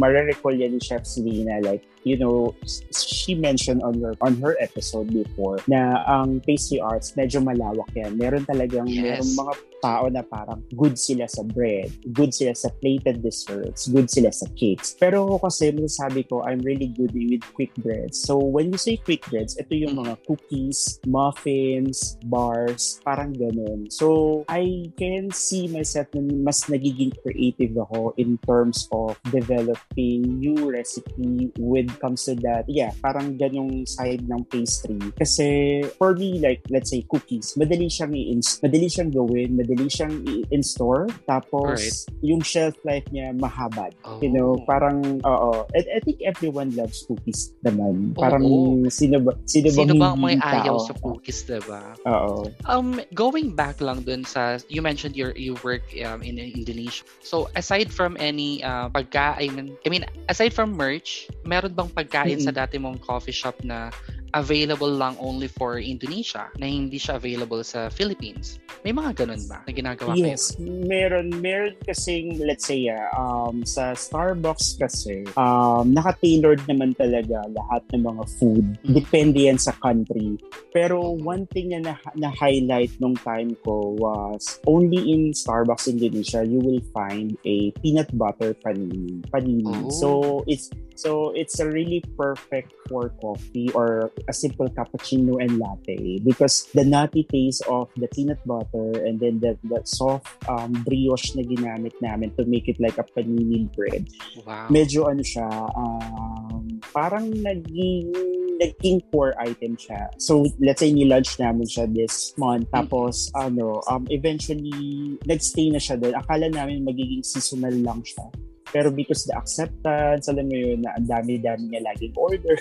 marirecall 0.00 0.56
yan 0.56 0.72
ni 0.72 0.80
Chef 0.80 1.04
Selena, 1.04 1.60
like, 1.60 1.84
you 2.04 2.16
know, 2.16 2.54
she 2.92 3.34
mentioned 3.34 3.82
on 3.82 4.00
her 4.00 4.14
on 4.20 4.36
her 4.44 4.54
episode 4.60 5.10
before 5.10 5.58
na 5.66 6.04
ang 6.04 6.40
pastry 6.44 6.78
arts 6.78 7.16
medyo 7.16 7.40
malawak 7.40 7.88
yan. 7.96 8.14
Meron 8.20 8.44
talagang 8.44 8.86
yes. 8.86 9.02
meron 9.02 9.28
mga 9.34 9.54
tao 9.84 10.04
na 10.08 10.24
parang 10.24 10.64
good 10.72 10.96
sila 10.96 11.28
sa 11.28 11.44
bread, 11.44 11.92
good 12.16 12.32
sila 12.32 12.56
sa 12.56 12.72
plated 12.80 13.20
desserts, 13.20 13.84
good 13.92 14.08
sila 14.08 14.32
sa 14.32 14.48
cakes. 14.56 14.96
Pero 14.96 15.28
ako 15.28 15.52
kasi 15.52 15.76
masasabi 15.76 16.24
ko, 16.24 16.40
I'm 16.40 16.64
really 16.64 16.88
good 16.88 17.12
with 17.12 17.44
quick 17.52 17.76
breads. 17.84 18.16
So 18.24 18.40
when 18.40 18.72
you 18.72 18.80
say 18.80 18.96
quick 18.96 19.28
breads, 19.28 19.60
ito 19.60 19.76
yung 19.76 20.00
mga 20.00 20.24
cookies, 20.24 20.96
muffins, 21.04 22.16
bars, 22.24 23.04
parang 23.04 23.36
ganun. 23.36 23.92
So 23.92 24.48
I 24.48 24.88
can 24.96 25.28
see 25.36 25.68
myself 25.68 26.08
na 26.16 26.32
mas 26.32 26.64
nagiging 26.72 27.12
creative 27.20 27.76
ako 27.76 28.16
in 28.16 28.40
terms 28.48 28.88
of 28.88 29.20
developing 29.28 30.40
new 30.40 30.56
recipe 30.72 31.52
with 31.60 31.92
comes 31.98 32.24
to 32.26 32.34
that. 32.44 32.64
Yeah, 32.68 32.92
parang 33.02 33.38
ganyung 33.38 33.88
side 33.88 34.26
ng 34.26 34.44
pastry. 34.50 34.98
Kasi 35.16 35.82
for 35.98 36.14
me, 36.14 36.38
like, 36.40 36.62
let's 36.70 36.90
say 36.90 37.04
cookies, 37.06 37.54
madali 37.54 37.90
siyang 37.90 38.14
i-inst, 38.14 38.62
madali 38.62 38.86
siyang 38.90 39.10
gawin, 39.12 39.56
madali 39.56 39.86
siyang 39.88 40.14
i-in-store. 40.26 41.08
Tapos, 41.28 41.78
right. 41.80 42.24
yung 42.24 42.42
shelf 42.42 42.74
life 42.84 43.04
niya 43.10 43.32
mahaba. 43.36 43.90
Oh. 44.04 44.18
You 44.20 44.30
know, 44.30 44.58
parang, 44.66 45.20
oo. 45.24 45.66
I, 45.74 45.80
I 45.96 46.00
think 46.02 46.20
everyone 46.22 46.74
loves 46.74 47.04
cookies 47.06 47.54
naman. 47.64 48.14
Parang, 48.14 48.44
oh, 48.44 48.84
sino 48.90 49.20
ba, 49.20 49.36
sino, 49.44 49.70
sino 49.70 49.94
ba 49.96 50.16
may 50.16 50.38
ayaw 50.40 50.78
sa 50.82 50.94
cookies, 50.98 51.44
diba? 51.46 51.94
Oo. 52.06 52.50
Um, 52.66 53.00
going 53.12 53.52
back 53.54 53.80
lang 53.80 54.02
dun 54.02 54.24
sa, 54.24 54.58
you 54.68 54.82
mentioned 54.82 55.16
your, 55.16 55.32
you 55.36 55.56
work 55.62 55.84
um, 56.04 56.22
in 56.22 56.38
Indonesia. 56.38 57.04
So, 57.22 57.48
aside 57.56 57.92
from 57.92 58.16
any 58.18 58.62
uh, 58.64 58.88
pagkain, 58.88 59.76
I 59.84 59.88
mean, 59.88 60.04
aside 60.28 60.52
from 60.52 60.76
merch, 60.76 61.28
meron 61.44 61.74
bang 61.84 61.92
pagkain 61.92 62.38
mm-hmm. 62.40 62.48
sa 62.48 62.52
dati 62.56 62.80
mong 62.80 62.96
coffee 63.04 63.36
shop 63.36 63.60
na 63.60 63.92
available 64.34 64.90
lang 64.90 65.14
only 65.22 65.46
for 65.46 65.78
Indonesia 65.78 66.50
na 66.58 66.66
hindi 66.66 66.98
siya 66.98 67.22
available 67.22 67.62
sa 67.62 67.86
Philippines. 67.86 68.58
May 68.82 68.90
mga 68.90 69.22
ganun 69.22 69.38
ba 69.46 69.62
na 69.62 69.70
ginagawa 69.70 70.18
yes, 70.18 70.18
kayo? 70.18 70.34
Yes, 70.34 70.42
meron. 70.90 71.26
Meron 71.38 71.74
kasing, 71.86 72.42
let's 72.42 72.66
say, 72.66 72.90
uh, 72.90 73.06
um, 73.14 73.62
sa 73.62 73.94
Starbucks 73.94 74.74
kasi, 74.74 75.22
um, 75.38 75.94
naka-tailored 75.94 76.66
naman 76.66 76.98
talaga 76.98 77.46
lahat 77.46 77.86
ng 77.94 78.02
mga 78.02 78.24
food. 78.42 78.66
Mm-hmm. 78.82 78.94
Depende 78.98 79.38
yan 79.46 79.60
sa 79.62 79.70
country. 79.78 80.34
Pero 80.74 81.14
one 81.22 81.46
thing 81.54 81.70
na 81.70 81.94
na-highlight 82.18 82.90
nung 82.98 83.14
time 83.14 83.54
ko 83.62 83.94
was 83.94 84.58
only 84.66 84.98
in 85.14 85.30
Starbucks 85.30 85.86
Indonesia, 85.86 86.42
you 86.42 86.58
will 86.58 86.82
find 86.90 87.38
a 87.46 87.70
peanut 87.78 88.10
butter 88.18 88.50
panini. 88.66 89.22
panini. 89.30 89.70
Oh. 89.70 89.94
So, 89.94 90.08
it's 90.50 90.74
so 90.94 91.30
it's 91.34 91.60
a 91.60 91.66
really 91.66 92.02
perfect 92.16 92.72
for 92.88 93.10
coffee 93.20 93.70
or 93.74 94.10
a 94.28 94.32
simple 94.32 94.68
cappuccino 94.70 95.42
and 95.42 95.58
latte 95.58 96.18
because 96.20 96.68
the 96.74 96.84
nutty 96.84 97.24
taste 97.30 97.62
of 97.68 97.90
the 97.96 98.08
peanut 98.08 98.38
butter 98.46 99.04
and 99.04 99.20
then 99.20 99.40
the, 99.40 99.58
the 99.64 99.80
soft 99.84 100.28
um, 100.48 100.72
brioche 100.86 101.34
na 101.34 101.42
ginamit 101.42 101.92
namin 102.00 102.30
to 102.36 102.44
make 102.46 102.68
it 102.68 102.78
like 102.80 102.98
a 102.98 103.04
panini 103.04 103.66
bread. 103.74 104.08
Wow. 104.46 104.68
Medyo 104.70 105.10
ano 105.10 105.22
siya, 105.22 105.48
um, 105.74 106.80
parang 106.92 107.30
naging 107.42 108.14
naging 108.60 109.02
core 109.10 109.34
item 109.38 109.76
siya. 109.76 110.08
So, 110.18 110.46
let's 110.60 110.80
say 110.80 110.92
ni-launch 110.92 111.38
namin 111.38 111.66
siya 111.66 111.90
this 111.90 112.34
month. 112.38 112.70
Mm-hmm. 112.70 112.76
Tapos, 112.86 113.30
ano, 113.34 113.82
um, 113.90 114.06
eventually, 114.10 115.18
nagstay 115.26 115.74
na 115.74 115.80
siya 115.82 115.98
doon. 115.98 116.14
Akala 116.14 116.46
namin 116.50 116.86
magiging 116.86 117.26
seasonal 117.26 117.74
lang 117.74 118.02
siya. 118.06 118.30
Pero 118.72 118.88
because 118.90 119.24
the 119.28 119.34
acceptance, 119.36 120.28
alam 120.28 120.48
mo 120.48 120.56
yun, 120.56 120.82
na 120.82 120.96
ang 120.96 121.06
dami-dami 121.06 121.74
niya 121.74 121.82
laging 121.84 122.14
order 122.16 122.56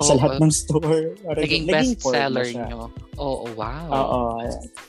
oh, 0.00 0.04
sa 0.08 0.14
lahat 0.18 0.42
ng 0.42 0.52
store. 0.52 1.14
Naging 1.24 1.66
best 1.70 2.00
seller 2.02 2.46
niyo. 2.46 2.90
Oo, 3.18 3.46
oh, 3.46 3.50
wow. 3.54 3.86
Oo. 3.90 4.22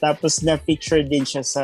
Tapos 0.02 0.42
na-feature 0.42 1.06
din 1.06 1.24
siya 1.24 1.46
sa 1.46 1.64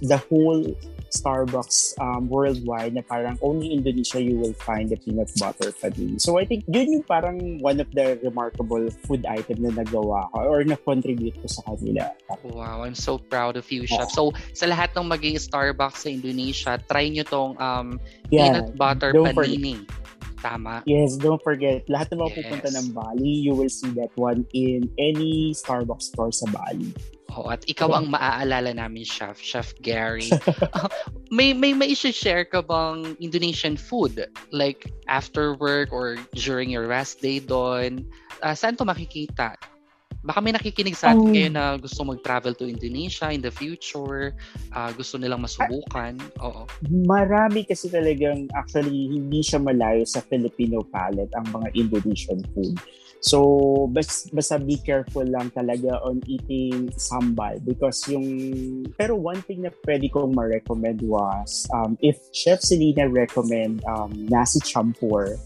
the 0.00 0.18
whole 0.30 0.64
Starbucks 1.12 1.92
um, 2.00 2.26
worldwide 2.28 2.96
na 2.96 3.04
parang 3.04 3.36
only 3.44 3.76
Indonesia 3.76 4.16
you 4.16 4.40
will 4.40 4.56
find 4.56 4.88
the 4.88 4.96
peanut 4.96 5.28
butter 5.36 5.70
paddy. 5.76 6.16
So 6.16 6.40
I 6.40 6.48
think 6.48 6.64
yun 6.66 6.88
yung 6.88 7.04
parang 7.04 7.60
one 7.60 7.78
of 7.84 7.92
the 7.92 8.16
remarkable 8.24 8.88
food 9.04 9.28
item 9.28 9.60
na 9.62 9.70
nagawa 9.76 10.32
ko 10.32 10.48
or 10.48 10.64
na-contribute 10.64 11.36
ko 11.36 11.46
sa 11.46 11.62
kanila. 11.68 12.08
Wow, 12.42 12.82
I'm 12.82 12.96
so 12.96 13.20
proud 13.20 13.60
of 13.60 13.68
you, 13.68 13.84
Chef. 13.84 14.08
So 14.16 14.32
sa 14.56 14.64
lahat 14.64 14.96
ng 14.96 15.04
maging 15.04 15.36
Starbucks 15.36 16.08
sa 16.08 16.08
Indonesia, 16.08 16.80
try 16.80 17.12
nyo 17.12 17.24
tong 17.28 17.52
um, 17.60 18.00
yeah, 18.32 18.64
peanut 18.64 18.74
butter 18.80 19.12
panini. 19.12 19.84
For- 19.84 20.00
Tama. 20.42 20.82
Yes, 20.90 21.14
don't 21.22 21.38
forget. 21.38 21.86
Lahat 21.86 22.10
ng 22.10 22.18
mga 22.18 22.66
yes. 22.66 22.74
ng 22.74 22.86
Bali, 22.90 23.30
you 23.30 23.54
will 23.54 23.70
see 23.70 23.94
that 23.94 24.10
one 24.18 24.42
in 24.50 24.90
any 24.98 25.54
Starbucks 25.54 26.10
store 26.10 26.34
sa 26.34 26.50
Bali. 26.50 26.90
Oh, 27.32 27.48
at 27.48 27.64
ikaw 27.64 27.96
ang 27.96 28.12
maaalala 28.12 28.76
namin, 28.76 29.06
Chef, 29.08 29.40
Chef 29.40 29.72
Gary. 29.80 30.28
uh, 30.34 30.90
may 31.30 31.54
may 31.56 31.72
may 31.72 31.94
share 31.94 32.44
ka 32.44 32.60
bang 32.60 33.16
Indonesian 33.22 33.78
food 33.78 34.28
like 34.52 34.90
after 35.08 35.56
work 35.56 35.94
or 35.94 36.20
during 36.36 36.68
your 36.68 36.84
rest 36.90 37.24
day 37.24 37.40
doon? 37.40 38.04
Uh, 38.42 38.52
saan 38.52 38.76
to 38.76 38.84
makikita? 38.84 39.56
Baka 40.22 40.38
may 40.38 40.54
nakikinig 40.54 40.94
sa 40.94 41.10
atin 41.10 41.26
um, 41.26 41.34
ngayon 41.34 41.54
na 41.58 41.74
gusto 41.78 42.06
mag-travel 42.06 42.54
to 42.54 42.70
Indonesia 42.70 43.26
in 43.34 43.42
the 43.42 43.50
future, 43.50 44.38
uh, 44.70 44.90
gusto 44.94 45.18
nilang 45.18 45.42
masubukan. 45.42 46.14
Oo. 46.38 46.62
Marami 47.06 47.66
kasi 47.66 47.90
talagang 47.90 48.46
actually 48.54 49.10
hindi 49.10 49.42
siya 49.42 49.58
malayo 49.58 50.06
sa 50.06 50.22
Filipino 50.22 50.86
palate 50.86 51.34
ang 51.34 51.50
mga 51.50 51.68
Indonesian 51.74 52.38
food. 52.54 52.78
So, 53.22 53.86
bas, 53.94 54.26
basta 54.34 54.58
be 54.58 54.82
careful 54.82 55.22
lang 55.22 55.54
talaga 55.54 55.94
on 56.02 56.18
eating 56.26 56.90
sambal 56.98 57.54
because 57.62 58.02
yung... 58.10 58.26
Pero 58.98 59.14
one 59.14 59.38
thing 59.46 59.62
na 59.62 59.70
pwede 59.86 60.10
kong 60.10 60.34
ma-recommend 60.34 61.06
was 61.06 61.70
um, 61.70 61.94
if 62.02 62.18
Chef 62.34 62.58
Selena 62.58 63.06
recommend 63.06 63.78
um, 63.86 64.10
nasi 64.26 64.58
champur, 64.66 65.38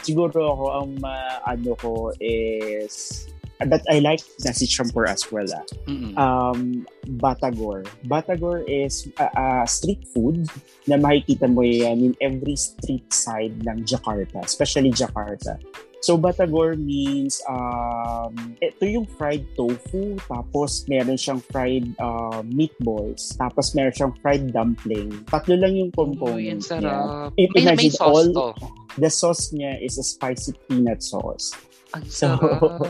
siguro 0.00 0.56
ako 0.56 0.64
ang 0.72 0.92
uh, 1.04 1.36
ano 1.44 1.76
ko 1.76 2.16
is 2.16 3.27
but 3.66 3.82
I 3.90 3.98
like 3.98 4.22
nasi 4.44 4.66
champur 4.66 5.08
as 5.08 5.26
well. 5.32 5.46
Ah. 5.48 6.52
Um, 6.52 6.86
Batagor. 7.18 7.88
Batagor 8.06 8.62
is 8.68 9.08
a, 9.18 9.26
a 9.34 9.66
street 9.66 10.06
food 10.14 10.46
na 10.86 10.96
makikita 10.96 11.50
mo 11.50 11.62
yan 11.62 12.12
in 12.12 12.14
every 12.20 12.56
street 12.56 13.10
side 13.10 13.64
ng 13.66 13.82
Jakarta, 13.82 14.44
especially 14.44 14.92
Jakarta. 14.92 15.58
So, 15.98 16.14
Batagor 16.14 16.78
means, 16.78 17.42
um, 17.50 18.54
ito 18.62 18.86
yung 18.86 19.06
fried 19.18 19.42
tofu, 19.58 20.14
tapos 20.30 20.86
meron 20.86 21.18
siyang 21.18 21.42
fried 21.50 21.90
uh, 21.98 22.38
meatballs, 22.46 23.34
tapos 23.34 23.74
meron 23.74 23.90
siyang 23.90 24.14
fried 24.22 24.54
dumpling. 24.54 25.10
Tatlo 25.26 25.58
lang 25.58 25.74
yung 25.74 25.90
components 25.90 26.70
oh, 26.70 26.78
sarap. 26.78 27.34
niya. 27.34 27.50
Imagine 27.50 27.66
may, 27.66 27.90
may 27.90 27.90
sauce 27.90 28.14
all, 28.14 28.30
to. 28.30 28.46
the 28.94 29.10
sauce 29.10 29.50
niya 29.50 29.74
is 29.82 29.98
a 29.98 30.06
spicy 30.06 30.54
peanut 30.70 31.02
sauce. 31.02 31.50
Ang 31.96 32.04
so, 32.04 32.28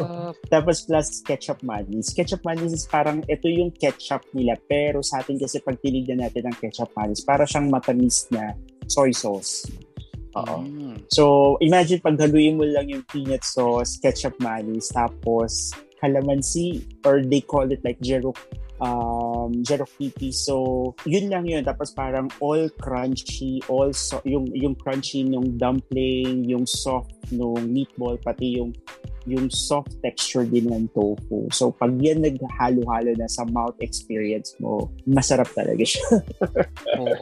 tapos 0.53 0.83
plus 0.83 1.23
ketchup 1.23 1.63
mayonnaise. 1.63 2.11
Ketchup 2.11 2.43
mayonnaise 2.43 2.75
is 2.75 2.87
parang 2.91 3.23
ito 3.31 3.47
yung 3.47 3.71
ketchup 3.71 4.27
nila 4.35 4.59
pero 4.67 5.03
sa 5.07 5.23
atin 5.23 5.39
kasi 5.39 5.63
pag 5.63 5.79
tinignan 5.79 6.25
natin 6.25 6.51
ang 6.51 6.57
ketchup 6.59 6.91
mayonnaise, 6.99 7.23
para 7.23 7.47
siyang 7.47 7.71
matamis 7.71 8.27
na 8.35 8.59
soy 8.91 9.15
sauce. 9.15 9.71
Oo. 10.35 10.67
Mm. 10.67 10.99
So, 11.15 11.55
imagine 11.63 12.03
pag 12.03 12.19
haluin 12.19 12.59
mo 12.59 12.67
lang 12.67 12.91
yung 12.91 13.07
peanut 13.07 13.47
sauce, 13.47 13.99
ketchup 14.03 14.35
mayonnaise, 14.43 14.91
tapos 14.91 15.71
calamansi 15.99 16.83
or 17.07 17.23
they 17.27 17.43
call 17.43 17.67
it 17.71 17.83
like 17.83 17.99
Jero 17.99 18.35
um, 18.81 19.63
Jerokiki. 19.63 20.35
So, 20.35 20.95
yun 21.05 21.31
lang 21.31 21.47
yun. 21.47 21.63
Tapos 21.63 21.95
parang 21.95 22.31
all 22.41 22.71
crunchy, 22.81 23.63
all 23.69 23.93
so, 23.93 24.23
yung, 24.25 24.51
yung 24.55 24.75
crunchy 24.75 25.27
nung 25.27 25.59
dumpling, 25.59 26.47
yung 26.47 26.67
soft 26.67 27.15
nung 27.31 27.61
meatball, 27.69 28.17
pati 28.19 28.59
yung 28.59 28.73
yung 29.29 29.53
soft 29.53 29.93
texture 30.01 30.49
din 30.49 30.73
ng 30.73 30.89
tofu. 30.97 31.45
So, 31.53 31.69
pag 31.77 31.93
yan 32.01 32.25
naghalo-halo 32.25 33.13
na 33.13 33.29
sa 33.29 33.45
mouth 33.45 33.77
experience 33.85 34.57
mo, 34.57 34.89
masarap 35.05 35.53
talaga 35.53 35.85
siya. 35.85 36.25
oh. 36.97 37.13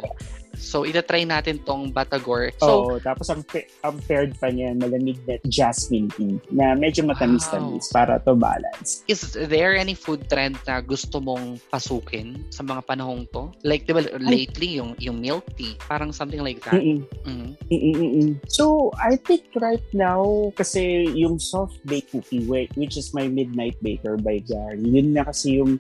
So, 0.57 0.83
itatry 0.83 1.29
natin 1.29 1.63
tong 1.63 1.93
Batagor. 1.93 2.51
So, 2.59 2.67
Oo, 2.67 2.93
tapos 2.99 3.31
ang, 3.31 3.45
ang 3.85 3.97
paired 4.09 4.35
pa 4.41 4.51
niya, 4.51 4.75
malamig 4.75 5.21
na 5.29 5.39
jasmine 5.47 6.11
tea 6.17 6.41
na 6.51 6.75
medyo 6.75 7.05
matamis-tamis 7.05 7.93
wow. 7.93 7.95
para 7.95 8.19
to 8.25 8.35
balance. 8.35 9.05
Is 9.07 9.37
there 9.37 9.77
any 9.77 9.95
food 9.95 10.27
trend 10.27 10.59
na 10.67 10.81
gusto 10.81 11.21
mong 11.23 11.61
pasukin 11.71 12.43
sa 12.51 12.65
mga 12.65 12.83
panahong 12.89 13.29
to? 13.31 13.53
Like, 13.63 13.87
di 13.87 13.93
ba, 13.93 14.03
lately, 14.19 14.81
yung, 14.81 14.97
yung 14.99 15.21
milk 15.21 15.45
tea, 15.55 15.77
parang 15.87 16.11
something 16.11 16.41
like 16.41 16.65
that. 16.65 16.81
Mm-mm. 16.81 17.07
Mm-hmm. 17.23 17.51
Mm-mm. 17.71 18.29
So, 18.49 18.91
I 18.97 19.17
think 19.21 19.53
right 19.61 19.85
now, 19.93 20.53
kasi 20.57 21.13
yung 21.13 21.39
soft 21.39 21.79
baked 21.85 22.17
cookie, 22.17 22.45
which 22.49 22.97
is 22.97 23.13
my 23.13 23.29
Midnight 23.29 23.77
Baker 23.83 24.17
by 24.17 24.41
Gary, 24.41 24.81
yun 24.81 25.13
na 25.13 25.25
kasi 25.25 25.61
yung 25.61 25.77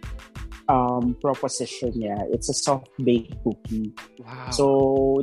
um, 0.69 1.17
proposition 1.21 1.93
niya. 1.95 2.19
It's 2.31 2.49
a 2.49 2.57
soft 2.57 2.91
baked 3.03 3.35
cookie. 3.43 3.95
Wow. 4.21 4.51
So, 4.51 4.65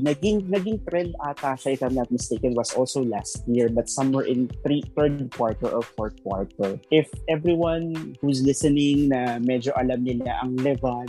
naging 0.04 0.50
naging 0.50 0.84
trend 0.88 1.16
ata 1.24 1.56
siya, 1.60 1.80
if 1.80 1.82
I'm 1.84 1.96
not 1.96 2.12
mistaken, 2.12 2.56
was 2.56 2.74
also 2.74 3.04
last 3.04 3.44
year, 3.48 3.70
but 3.70 3.90
somewhere 3.90 4.26
in 4.26 4.50
three, 4.64 4.84
third 4.96 5.32
quarter 5.32 5.70
or 5.70 5.84
fourth 5.84 6.18
quarter. 6.24 6.80
If 6.92 7.12
everyone 7.28 8.16
who's 8.22 8.44
listening 8.44 9.10
na 9.12 9.40
medyo 9.40 9.76
alam 9.76 10.04
nila 10.04 10.40
ang 10.44 10.60
Levan, 10.60 11.08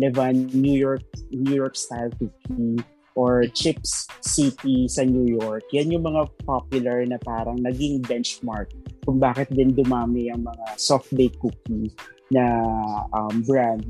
Levan 0.00 0.52
New 0.54 0.76
York 0.76 1.04
New 1.32 1.54
York 1.54 1.76
style 1.76 2.10
cookie, 2.16 2.80
or 3.18 3.50
Chips 3.50 4.06
City 4.22 4.86
sa 4.86 5.02
New 5.02 5.26
York, 5.26 5.66
yan 5.74 5.90
yung 5.90 6.06
mga 6.06 6.30
popular 6.46 7.02
na 7.02 7.18
parang 7.18 7.58
naging 7.58 7.98
benchmark 8.06 8.70
kung 9.02 9.18
bakit 9.18 9.50
din 9.50 9.74
dumami 9.74 10.30
ang 10.30 10.46
mga 10.46 10.66
soft 10.78 11.10
baked 11.16 11.40
cookie 11.42 11.90
na 12.30 12.44
um, 13.14 13.42
brand 13.46 13.84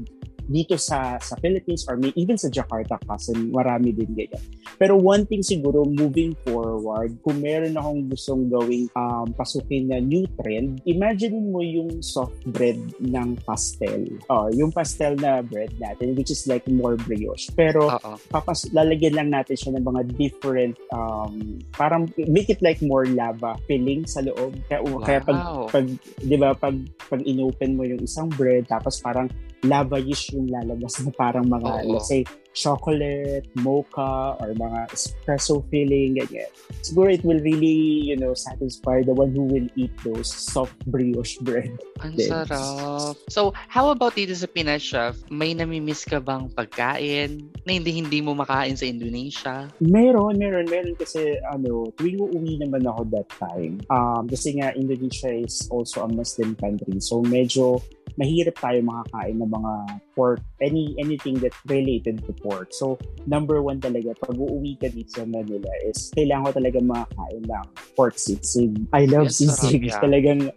dito 0.49 0.81
sa 0.81 1.21
sa 1.21 1.37
Philippines 1.39 1.85
or 1.87 2.01
may, 2.01 2.11
even 2.17 2.41
sa 2.41 2.49
Jakarta 2.49 2.97
kasi 3.05 3.37
marami 3.37 3.93
din 3.93 4.11
ganyan. 4.17 4.43
Pero 4.81 4.97
one 4.97 5.29
thing 5.29 5.45
siguro 5.45 5.85
moving 5.85 6.33
forward, 6.43 7.13
kung 7.21 7.45
meron 7.45 7.77
akong 7.77 8.09
gustong 8.09 8.49
gawing 8.49 8.89
um, 8.97 9.29
pasukin 9.37 9.93
na 9.93 10.01
new 10.01 10.25
trend, 10.41 10.81
imagine 10.89 11.53
mo 11.53 11.61
yung 11.61 12.01
soft 12.01 12.41
bread 12.49 12.81
ng 12.99 13.37
pastel. 13.45 14.09
Oh, 14.33 14.49
yung 14.49 14.73
pastel 14.73 15.15
na 15.21 15.45
bread 15.45 15.71
natin 15.77 16.17
which 16.17 16.33
is 16.33 16.49
like 16.49 16.65
more 16.67 16.97
brioche. 16.97 17.53
Pero 17.53 17.93
Uh-oh. 17.93 18.17
papas 18.33 18.67
lalagyan 18.73 19.21
lang 19.21 19.29
natin 19.31 19.55
siya 19.55 19.77
ng 19.77 19.85
mga 19.85 20.01
different 20.17 20.75
um, 20.97 21.61
parang 21.77 22.09
make 22.25 22.49
it 22.49 22.65
like 22.65 22.81
more 22.81 23.05
lava 23.05 23.61
filling 23.69 24.09
sa 24.09 24.25
loob. 24.25 24.57
Kaya, 24.73 24.81
wow. 24.81 25.05
kaya 25.05 25.21
pag, 25.21 25.39
pag 25.69 25.87
'di 26.25 26.37
ba 26.41 26.57
pag 26.57 26.77
pag 27.13 27.21
inopen 27.29 27.77
mo 27.77 27.85
yung 27.85 28.01
isang 28.01 28.33
bread 28.33 28.65
tapos 28.65 28.99
parang 29.05 29.29
lava-ish 29.65 30.35
yung 30.35 30.47
lalabas 30.51 31.03
na 31.03 31.11
parang 31.15 31.47
mga, 31.47 31.71
Oo. 31.87 31.99
let's 31.99 32.09
say, 32.11 32.23
chocolate, 32.59 33.47
mocha, 33.63 34.35
or 34.43 34.51
mga 34.59 34.91
espresso 34.91 35.63
filling, 35.71 36.19
ganyan. 36.19 36.51
Siguro 36.83 37.15
it 37.15 37.23
will 37.23 37.39
really, 37.39 38.11
you 38.11 38.19
know, 38.19 38.35
satisfy 38.35 39.07
the 39.07 39.15
one 39.15 39.31
who 39.31 39.47
will 39.47 39.69
eat 39.79 39.95
those 40.03 40.27
soft 40.27 40.75
brioche 40.91 41.39
bread. 41.47 41.71
Ang 42.03 42.19
then. 42.19 42.27
sarap. 42.27 43.15
So, 43.31 43.55
how 43.71 43.95
about 43.95 44.19
dito 44.19 44.35
sa 44.35 44.51
Pinas, 44.51 44.83
Chef? 44.83 45.15
May 45.31 45.55
namimiss 45.55 46.03
ka 46.03 46.19
bang 46.19 46.51
pagkain 46.51 47.47
na 47.63 47.71
hindi 47.71 47.95
hindi 47.95 48.19
mo 48.19 48.35
makain 48.35 48.75
sa 48.75 48.91
Indonesia? 48.91 49.71
Meron, 49.79 50.35
meron, 50.35 50.67
meron 50.67 50.99
kasi 50.99 51.39
ano, 51.55 51.95
tuwing 51.95 52.19
uuwi 52.19 52.59
naman 52.59 52.83
ako 52.83 53.07
that 53.15 53.31
time. 53.39 53.79
Um, 53.87 54.27
kasi 54.27 54.59
nga 54.59 54.75
Indonesia 54.75 55.31
is 55.31 55.71
also 55.71 56.03
a 56.03 56.11
Muslim 56.11 56.59
country. 56.59 56.99
So, 56.99 57.23
medyo 57.23 57.79
mahirap 58.17 58.57
tayo 58.57 58.81
makakain 58.83 59.37
ng 59.37 59.53
mga 59.53 59.73
pork, 60.19 60.41
any 60.65 60.97
anything 60.97 61.37
that 61.45 61.53
related 61.69 62.19
to 62.25 62.33
pork. 62.41 62.48
So, 62.71 62.99
number 63.27 63.61
one 63.61 63.81
talaga, 63.81 64.17
pag 64.19 64.37
uuwi 64.37 64.79
ka 64.81 64.89
dito 64.91 65.21
sa 65.21 65.25
Manila 65.25 65.71
is 65.85 66.11
kailangan 66.15 66.51
ko 66.51 66.53
talaga 66.59 66.79
makakain 66.83 67.45
ng 67.45 67.67
pork 67.95 68.17
sisig. 68.17 68.73
I 68.95 69.07
love 69.09 69.31
yes, 69.31 69.41
sisig. 69.41 69.89
Yeah. 69.89 70.01
Talagang 70.01 70.53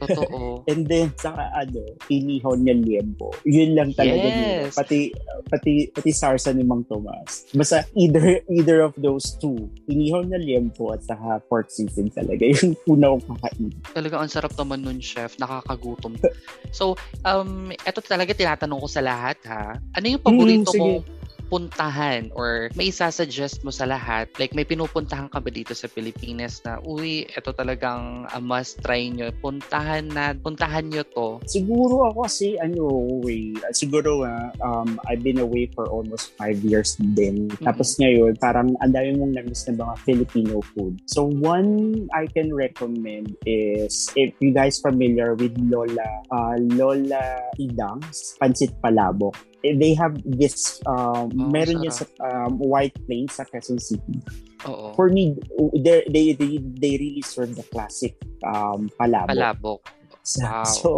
Totoo. 0.00 0.62
And 0.70 0.88
then, 0.88 1.12
saka 1.16 1.52
ano, 1.52 1.84
inihon 2.08 2.64
niya 2.64 2.76
liempo. 2.76 3.32
Yun 3.44 3.76
lang 3.76 3.90
talaga 3.92 4.26
yes. 4.26 4.36
nila. 4.36 4.56
Pati, 4.72 5.00
pati, 5.48 5.72
pati 5.92 6.10
sarsa 6.12 6.50
ni 6.56 6.64
Mang 6.64 6.84
Tomas. 6.88 7.48
Basta 7.52 7.84
either, 7.96 8.40
either 8.48 8.80
of 8.80 8.96
those 8.96 9.36
two, 9.36 9.68
inihon 9.88 10.32
niya 10.32 10.40
liempo 10.40 10.96
at 10.96 11.04
saka 11.04 11.40
pork 11.46 11.68
sisig 11.68 12.12
talaga. 12.16 12.44
Yung 12.44 12.76
una 12.96 13.12
kong 13.16 13.24
kakain. 13.36 13.72
Talaga 13.92 14.14
ang 14.20 14.30
sarap 14.32 14.52
naman 14.56 14.80
nun, 14.84 15.00
chef. 15.00 15.36
Nakakagutom. 15.36 16.16
so, 16.78 16.96
um, 17.24 17.72
eto 17.84 18.00
talaga 18.00 18.32
tinatanong 18.32 18.80
ko 18.80 18.88
sa 18.88 19.04
lahat, 19.04 19.38
ha? 19.44 19.76
Ano 19.96 20.06
yung 20.08 20.22
paborito 20.22 20.72
mm, 20.72 20.80
mo 20.80 21.04
puntahan 21.46 22.30
or 22.34 22.68
may 22.74 22.90
isa-suggest 22.90 23.62
mo 23.62 23.70
sa 23.70 23.86
lahat? 23.86 24.30
Like 24.36 24.52
may 24.52 24.66
pinupuntahan 24.66 25.30
ka 25.30 25.38
ba 25.38 25.50
dito 25.50 25.72
sa 25.72 25.86
Pilipinas 25.86 26.60
na, 26.66 26.82
uy, 26.82 27.26
ito 27.26 27.50
talagang 27.54 28.26
a 28.30 28.38
must 28.42 28.82
try 28.82 29.08
nyo. 29.08 29.30
Puntahan 29.40 30.10
na, 30.10 30.34
puntahan 30.34 30.90
nyo 30.90 31.02
to. 31.14 31.40
Siguro 31.46 32.10
ako 32.10 32.26
kasi, 32.26 32.58
ano, 32.58 32.90
way, 33.22 33.54
siguro 33.72 34.26
uh, 34.26 34.50
um, 34.62 34.98
I've 35.06 35.22
been 35.22 35.38
away 35.38 35.70
for 35.72 35.86
almost 35.88 36.34
five 36.36 36.58
years 36.66 36.98
din. 37.16 37.48
Mm-hmm. 37.50 37.64
Tapos 37.64 37.96
ngayon, 37.98 38.36
parang 38.42 38.74
ang 38.82 38.92
dami 38.92 39.16
mong 39.16 39.34
namiss 39.38 39.66
na 39.70 39.80
mga 39.80 39.94
Filipino 40.02 40.60
food. 40.74 40.98
So 41.06 41.26
one 41.26 42.06
I 42.14 42.26
can 42.30 42.52
recommend 42.52 43.38
is, 43.46 44.10
if 44.18 44.34
you 44.42 44.50
guys 44.50 44.78
familiar 44.82 45.34
with 45.38 45.54
Lola, 45.58 46.10
uh, 46.30 46.56
Lola 46.74 47.40
Idang's 47.58 48.34
Pansit 48.42 48.74
Palabok 48.82 49.34
they 49.74 49.92
have 49.94 50.14
this 50.22 50.78
um 50.86 51.32
oh, 51.34 51.50
meron 51.50 51.82
niya 51.82 51.92
sa 51.92 52.04
um, 52.22 52.60
White 52.60 52.94
Plains 53.08 53.34
sa 53.34 53.44
Quezon 53.48 53.82
City. 53.82 54.22
Oo. 54.68 54.94
For 54.94 55.10
me 55.10 55.34
they 55.74 56.06
they 56.06 56.26
they, 56.36 56.62
they 56.62 56.94
really 57.00 57.24
serve 57.24 57.56
the 57.58 57.66
classic 57.72 58.14
um 58.46 58.92
palabok. 59.00 59.32
Palabok. 59.34 59.80
Wow. 60.26 60.66
So, 60.66 60.90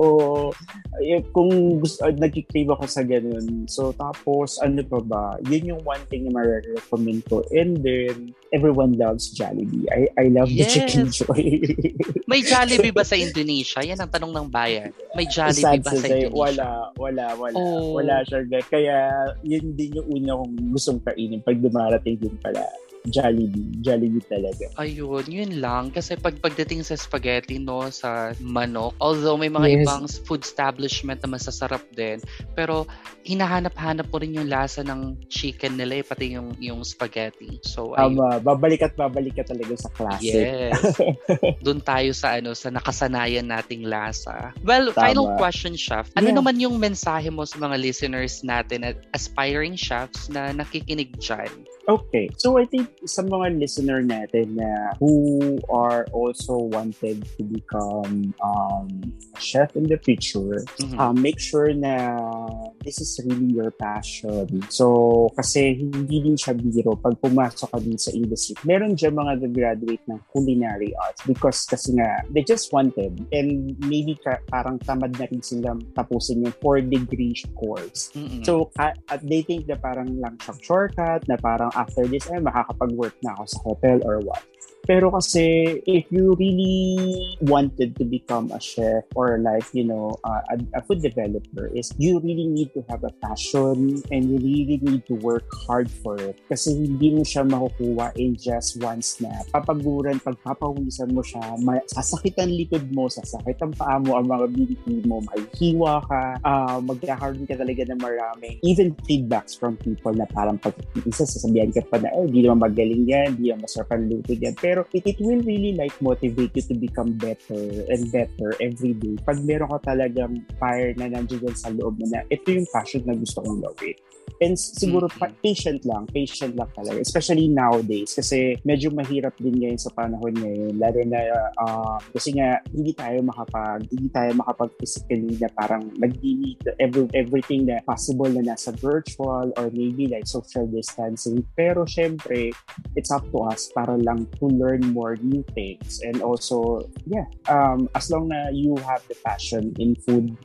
eh, 1.04 1.20
kung 1.36 1.84
gusto, 1.84 2.00
uh, 2.08 2.14
nag-crave 2.16 2.72
ako 2.72 2.84
sa 2.88 3.04
ganun. 3.04 3.68
So, 3.68 3.92
tapos, 3.92 4.56
ano 4.64 4.80
pa 4.80 5.00
ba? 5.04 5.24
Yun 5.44 5.76
yung 5.76 5.82
one 5.84 6.00
thing 6.08 6.24
na 6.24 6.40
ma-recommend 6.40 7.28
ko. 7.28 7.44
And 7.52 7.76
then, 7.84 8.32
everyone 8.56 8.96
loves 8.96 9.28
Jollibee. 9.36 9.84
I, 9.92 10.08
I 10.16 10.32
love 10.32 10.48
yes. 10.48 10.72
the 10.72 10.80
chicken 10.80 11.12
joy. 11.12 11.44
May 12.30 12.40
Jollibee 12.40 12.96
ba 12.96 13.04
sa 13.04 13.20
Indonesia? 13.20 13.84
Yan 13.84 14.00
ang 14.00 14.08
tanong 14.08 14.32
ng 14.32 14.48
bayan. 14.48 14.96
May 15.12 15.28
Jollibee 15.28 15.84
ba 15.84 15.92
sa 15.92 16.08
Indonesia? 16.08 16.32
Wala, 16.32 16.68
wala, 16.96 17.24
wala. 17.36 17.56
Oh. 17.60 18.00
Wala 18.00 18.24
siya. 18.24 18.48
Kaya, 18.64 19.28
yun 19.44 19.76
din 19.76 20.00
yung 20.00 20.08
una 20.08 20.40
kong 20.40 20.72
gustong 20.72 21.00
kainin 21.04 21.44
pag 21.44 21.60
dumarating 21.60 22.16
din 22.16 22.32
pala 22.40 22.64
Jollibee. 23.10 23.80
Jollibee 23.82 24.24
talaga. 24.28 24.64
Ayun, 24.78 25.24
yun 25.26 25.52
lang. 25.58 25.90
Kasi 25.90 26.14
pag 26.14 26.36
pagdating 26.38 26.84
sa 26.84 26.94
spaghetti, 26.94 27.58
no, 27.58 27.88
sa 27.88 28.32
manok, 28.38 28.94
although 29.00 29.36
may 29.36 29.50
mga 29.50 29.68
yes. 29.68 29.78
ibang 29.84 30.04
food 30.28 30.42
establishment 30.44 31.20
na 31.24 31.30
masasarap 31.32 31.82
din, 31.96 32.20
pero 32.52 32.84
hinahanap-hanap 33.28 34.08
mo 34.08 34.16
rin 34.20 34.36
yung 34.36 34.48
lasa 34.48 34.80
ng 34.80 35.16
chicken 35.28 35.76
nila, 35.76 36.00
eh, 36.00 36.04
pati 36.04 36.32
yung, 36.32 36.56
yung 36.62 36.80
spaghetti. 36.80 37.60
So, 37.64 37.92
Tama. 37.92 38.40
Babalik 38.40 38.80
at 38.84 38.96
babalik 38.96 39.36
ka 39.36 39.44
talaga 39.44 39.74
sa 39.76 39.92
classic. 39.92 40.32
Yes. 40.32 40.96
Doon 41.64 41.84
tayo 41.84 42.10
sa 42.16 42.40
ano 42.40 42.56
sa 42.56 42.72
nakasanayan 42.72 43.52
nating 43.52 43.84
lasa. 43.84 44.56
Well, 44.64 44.92
Tama. 44.92 45.12
final 45.12 45.26
question, 45.36 45.76
chef. 45.76 46.08
Ano 46.16 46.32
yeah. 46.32 46.38
naman 46.40 46.56
yung 46.56 46.80
mensahe 46.80 47.28
mo 47.28 47.44
sa 47.44 47.60
mga 47.60 47.76
listeners 47.76 48.40
natin 48.40 48.84
at 48.88 48.96
aspiring 49.12 49.76
chefs 49.76 50.32
na 50.32 50.52
nakikinig 50.52 51.12
dyan? 51.20 51.50
Okay. 51.88 52.28
So 52.36 52.60
I 52.60 52.68
think 52.68 52.92
sa 53.08 53.24
mga 53.24 53.56
listener 53.56 54.04
natin 54.04 54.60
na 54.60 54.92
who 55.00 55.56
are 55.72 56.04
also 56.12 56.68
wanted 56.68 57.24
to 57.24 57.42
become 57.48 58.36
um, 58.44 58.88
a 59.32 59.40
chef 59.40 59.72
in 59.72 59.88
the 59.88 59.96
future, 59.96 60.60
mm-hmm. 60.76 61.00
um, 61.00 61.16
make 61.16 61.40
sure 61.40 61.72
na 61.72 62.44
this 62.84 63.00
is 63.00 63.16
really 63.24 63.56
your 63.56 63.72
passion. 63.72 64.60
So, 64.68 65.32
kasi 65.32 65.80
hindi 65.80 66.20
din 66.20 66.36
siya 66.36 66.52
biro 66.60 66.92
pag 67.00 67.16
pumasok 67.24 67.72
ka 67.72 67.80
din 67.80 67.96
sa 67.96 68.12
industry. 68.12 68.60
Meron 68.68 68.92
dyan 68.92 69.16
mga 69.16 69.48
graduate 69.48 70.04
ng 70.12 70.20
culinary 70.28 70.92
arts 71.08 71.24
because 71.24 71.64
kasi 71.64 71.96
nga, 71.96 72.20
they 72.28 72.44
just 72.44 72.68
wanted 72.68 73.16
and 73.32 73.72
maybe 73.88 74.12
ka, 74.20 74.36
parang 74.52 74.76
tamad 74.84 75.16
na 75.16 75.24
rin 75.24 75.40
sila 75.40 75.72
tapusin 75.96 76.44
yung 76.44 76.52
4 76.60 76.84
degree 76.84 77.32
course. 77.56 78.12
Mm-hmm. 78.12 78.44
So, 78.44 78.68
uh, 78.76 78.92
they 79.24 79.40
think 79.40 79.64
na 79.64 79.80
parang 79.80 80.20
lang 80.20 80.36
shortcut, 80.60 81.24
na 81.32 81.40
parang 81.40 81.72
after 81.78 82.04
this, 82.10 82.26
ay, 82.28 82.42
makakapag-work 82.42 83.14
na 83.22 83.38
ako 83.38 83.44
sa 83.46 83.58
hotel 83.62 83.98
or 84.02 84.18
what. 84.26 84.42
Pero 84.88 85.12
kasi 85.12 85.78
if 85.84 86.08
you 86.08 86.32
really 86.40 87.36
wanted 87.44 87.92
to 88.00 88.08
become 88.08 88.48
a 88.56 88.60
chef 88.60 89.04
or 89.12 89.36
like, 89.36 89.68
you 89.76 89.84
know, 89.84 90.16
uh, 90.24 90.40
a, 90.48 90.56
a 90.74 90.82
food 90.88 91.04
developer 91.04 91.68
is 91.76 91.92
you 92.00 92.16
really 92.24 92.48
need 92.48 92.72
to 92.72 92.80
have 92.88 93.04
a 93.04 93.12
passion 93.20 94.00
and 94.08 94.22
you 94.32 94.40
really 94.40 94.80
need 94.80 95.04
to 95.04 95.12
work 95.20 95.44
hard 95.68 95.92
for 96.00 96.16
it. 96.16 96.40
Kasi 96.48 96.72
hindi 96.72 97.12
mo 97.12 97.20
siya 97.20 97.44
makukuha 97.44 98.16
in 98.16 98.32
just 98.40 98.80
one 98.80 99.04
snap. 99.04 99.44
Papaguran, 99.52 100.24
pagpapawisan 100.24 101.12
mo 101.12 101.20
siya, 101.20 101.44
may, 101.60 101.84
sasakitan 101.92 102.48
likod 102.48 102.88
mo, 102.88 103.12
sasakitan 103.12 103.76
paa 103.76 104.00
mo 104.00 104.16
ang 104.16 104.24
mga 104.24 104.46
binti 104.56 105.04
mo, 105.04 105.20
mahihiwa 105.20 106.00
ka, 106.08 106.20
uh, 106.48 106.80
magkakaroon 106.80 107.44
ka 107.44 107.60
talaga 107.60 107.84
ng 107.92 108.00
maraming 108.00 108.56
even 108.64 108.96
feedbacks 109.04 109.52
from 109.52 109.76
people 109.84 110.16
na 110.16 110.24
parang 110.32 110.56
pag 110.56 110.72
isa 111.04 111.28
sasabihan 111.28 111.68
ka 111.68 111.84
pa 111.92 112.00
na, 112.00 112.08
oh, 112.16 112.24
di 112.24 112.40
naman 112.40 112.72
magaling 112.72 113.04
yan, 113.04 113.36
di 113.36 113.52
naman 113.52 113.68
masarap 113.68 113.92
ang 113.92 114.08
luto 114.08 114.32
yan. 114.32 114.56
Pero 114.56 114.77
pero 114.78 114.86
it, 114.94 115.02
it 115.06 115.18
will 115.18 115.42
really 115.42 115.74
like 115.74 115.94
motivate 115.98 116.54
you 116.54 116.62
to 116.62 116.74
become 116.74 117.18
better 117.18 117.58
and 117.90 118.12
better 118.14 118.54
every 118.62 118.94
day. 118.94 119.18
Pag 119.26 119.42
meron 119.42 119.66
ka 119.74 119.90
talagang 119.90 120.46
fire 120.62 120.94
na 120.94 121.10
nandiyan 121.10 121.54
sa 121.58 121.74
loob 121.74 121.98
mo 121.98 122.06
na 122.06 122.22
ito 122.30 122.46
yung 122.54 122.68
passion 122.70 123.02
na 123.02 123.18
gusto 123.18 123.42
kong 123.42 123.58
gawin. 123.58 123.96
And 124.40 124.54
siguro 124.54 125.10
mm-hmm. 125.10 125.40
patient 125.42 125.80
lang, 125.84 126.06
patient 126.08 126.54
lang 126.54 126.70
talaga. 126.72 127.00
Especially 127.02 127.50
nowadays 127.50 128.14
kasi 128.14 128.56
medyo 128.62 128.92
mahirap 128.94 129.34
din 129.40 129.58
ngayon 129.58 129.80
sa 129.80 129.90
panahon 129.92 130.34
ngayon. 130.38 130.78
Lalo 130.78 131.00
na 131.04 131.20
uh, 131.58 131.98
kasi 132.14 132.36
nga 132.36 132.62
hindi 132.70 132.94
tayo 132.94 133.18
makapag 133.24 133.84
hindi 133.90 134.08
tayo 134.12 134.30
makapag 134.38 134.70
physically 134.78 135.34
na 135.40 135.50
parang 135.52 135.90
nag-delete 135.98 136.62
every, 136.78 137.06
everything 137.12 137.66
na 137.66 137.82
possible 137.84 138.28
na 138.30 138.54
nasa 138.54 138.70
virtual 138.78 139.50
or 139.58 139.66
maybe 139.74 140.06
like 140.06 140.26
social 140.26 140.64
distancing. 140.70 141.42
Pero 141.58 141.84
syempre, 141.88 142.54
it's 142.94 143.10
up 143.10 143.24
to 143.32 143.48
us 143.48 143.70
para 143.74 143.98
lang 143.98 144.26
to 144.38 144.46
learn 144.46 144.84
more 144.92 145.16
new 145.20 145.44
things. 145.54 146.00
And 146.04 146.22
also, 146.22 146.86
yeah, 147.06 147.26
um, 147.48 147.88
as 147.94 148.10
long 148.10 148.28
na 148.28 148.50
you 148.52 148.76
have 148.84 149.02
the 149.08 149.16
passion 149.24 149.74
in 149.78 149.96
food, 149.96 150.36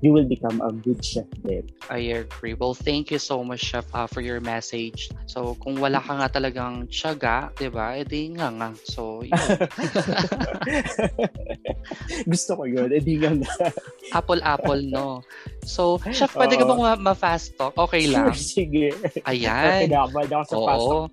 you 0.00 0.12
will 0.12 0.24
become 0.24 0.60
a 0.62 0.72
good 0.72 1.04
chef 1.04 1.26
then. 1.42 1.66
I 1.90 2.22
agree. 2.22 2.54
Well, 2.54 2.74
thank 2.74 3.10
you 3.10 3.18
so 3.18 3.42
much, 3.42 3.60
Chef, 3.60 3.86
uh, 3.94 4.06
for 4.06 4.20
your 4.20 4.40
message. 4.40 5.10
So, 5.26 5.58
kung 5.58 5.82
wala 5.82 5.98
ka 5.98 6.22
nga 6.22 6.28
talagang 6.30 6.86
tiyaga, 6.86 7.50
di 7.58 7.66
ba, 7.66 7.98
edi 7.98 8.30
nga 8.38 8.54
nga. 8.54 8.70
So, 8.86 9.26
yun. 9.26 9.34
Gusto 12.30 12.50
ko 12.54 12.62
yun, 12.68 12.94
edi 12.94 13.18
nga 13.18 13.34
nga. 13.34 13.54
Apple-apple, 14.18 14.82
no? 14.86 15.26
So, 15.68 16.00
Chef, 16.14 16.32
pwede 16.32 16.56
ka 16.56 16.64
bang 16.64 16.80
ma- 16.80 17.12
ma-fast 17.12 17.58
talk? 17.58 17.76
Okay 17.76 18.08
lang? 18.08 18.32
Sure, 18.32 18.64
sige. 18.64 18.86
Ayan. 19.28 19.90
Pinabad 19.90 20.30
ako 20.30 20.44
sa 20.46 20.56
Oo. 20.56 20.64
fast 20.64 20.86
talk. 20.88 21.10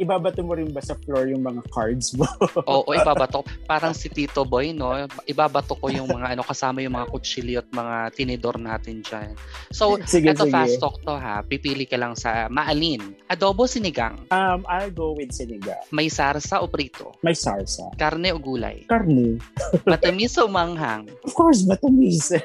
Ibabato 0.00 0.40
mo 0.40 0.56
rin 0.56 0.72
ba 0.72 0.80
sa 0.80 0.96
floor 1.04 1.28
yung 1.34 1.44
mga 1.44 1.60
cards 1.68 2.16
mo? 2.16 2.24
Oo, 2.70 2.88
ibabato. 2.94 3.44
Parang 3.68 3.92
si 3.92 4.08
Tito 4.08 4.46
Boy, 4.46 4.72
no? 4.72 4.94
Ibabato 5.28 5.76
ko 5.76 5.92
yung 5.92 6.08
mga 6.08 6.38
ano 6.38 6.42
kasama 6.46 6.80
yung 6.80 6.96
mga 6.96 7.10
kutsilyo 7.12 7.60
at 7.60 7.68
mga 7.68 7.96
tinidor 8.20 8.60
natin 8.60 9.00
dyan. 9.00 9.32
So, 9.72 9.96
sige, 10.04 10.36
ito 10.36 10.44
sige. 10.44 10.52
fast 10.52 10.76
talk 10.76 11.00
to 11.00 11.16
ha. 11.16 11.40
Pipili 11.40 11.88
ka 11.88 11.96
lang 11.96 12.12
sa 12.12 12.52
maalin. 12.52 13.16
Adobo 13.32 13.64
sinigang? 13.64 14.28
Um, 14.28 14.68
I'll 14.68 14.92
go 14.92 15.16
with 15.16 15.32
sinigang. 15.32 15.80
May 15.88 16.12
sarsa 16.12 16.60
o 16.60 16.68
prito? 16.68 17.16
May 17.24 17.32
sarsa. 17.32 17.88
Karne 17.96 18.36
o 18.36 18.38
gulay? 18.38 18.84
Karne. 18.84 19.40
matamis 19.88 20.36
o 20.36 20.52
manghang? 20.52 21.08
Of 21.24 21.32
course, 21.32 21.64
matamis. 21.64 22.36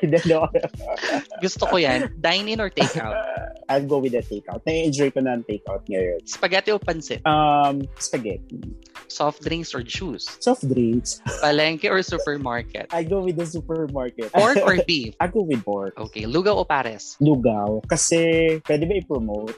Gusto 1.44 1.64
ko 1.68 1.76
yan. 1.76 2.16
Dine-in 2.16 2.64
or 2.64 2.72
take-out? 2.72 3.20
I'll 3.70 3.84
go 3.84 4.00
with 4.00 4.16
the 4.16 4.24
take-out. 4.24 4.64
Na-enjoy 4.64 5.12
ko 5.12 5.20
na 5.20 5.36
ang 5.36 5.44
take-out 5.44 5.84
ngayon. 5.92 6.24
Spaghetti 6.24 6.72
o 6.72 6.80
pansit? 6.80 7.20
Um, 7.28 7.84
spaghetti. 8.00 8.62
Soft 9.08 9.42
drinks 9.44 9.74
or 9.74 9.84
juice? 9.84 10.26
Soft 10.40 10.68
drinks. 10.68 11.22
Palengke 11.44 11.90
or 11.90 12.02
supermarket? 12.02 12.90
I 12.92 13.04
go 13.04 13.24
with 13.24 13.38
the 13.38 13.46
supermarket. 13.46 14.32
Pork 14.34 14.58
or 14.58 14.78
beef? 14.88 15.16
I 15.20 15.28
go 15.28 15.42
with 15.44 15.64
pork. 15.64 15.98
Okay. 15.98 16.24
Lugaw 16.24 16.56
o 16.58 16.66
pares? 16.66 17.18
Lugaw. 17.22 17.86
Kasi, 17.88 18.60
pwede 18.66 18.84
ba 18.88 18.94
i-promote? 18.98 19.56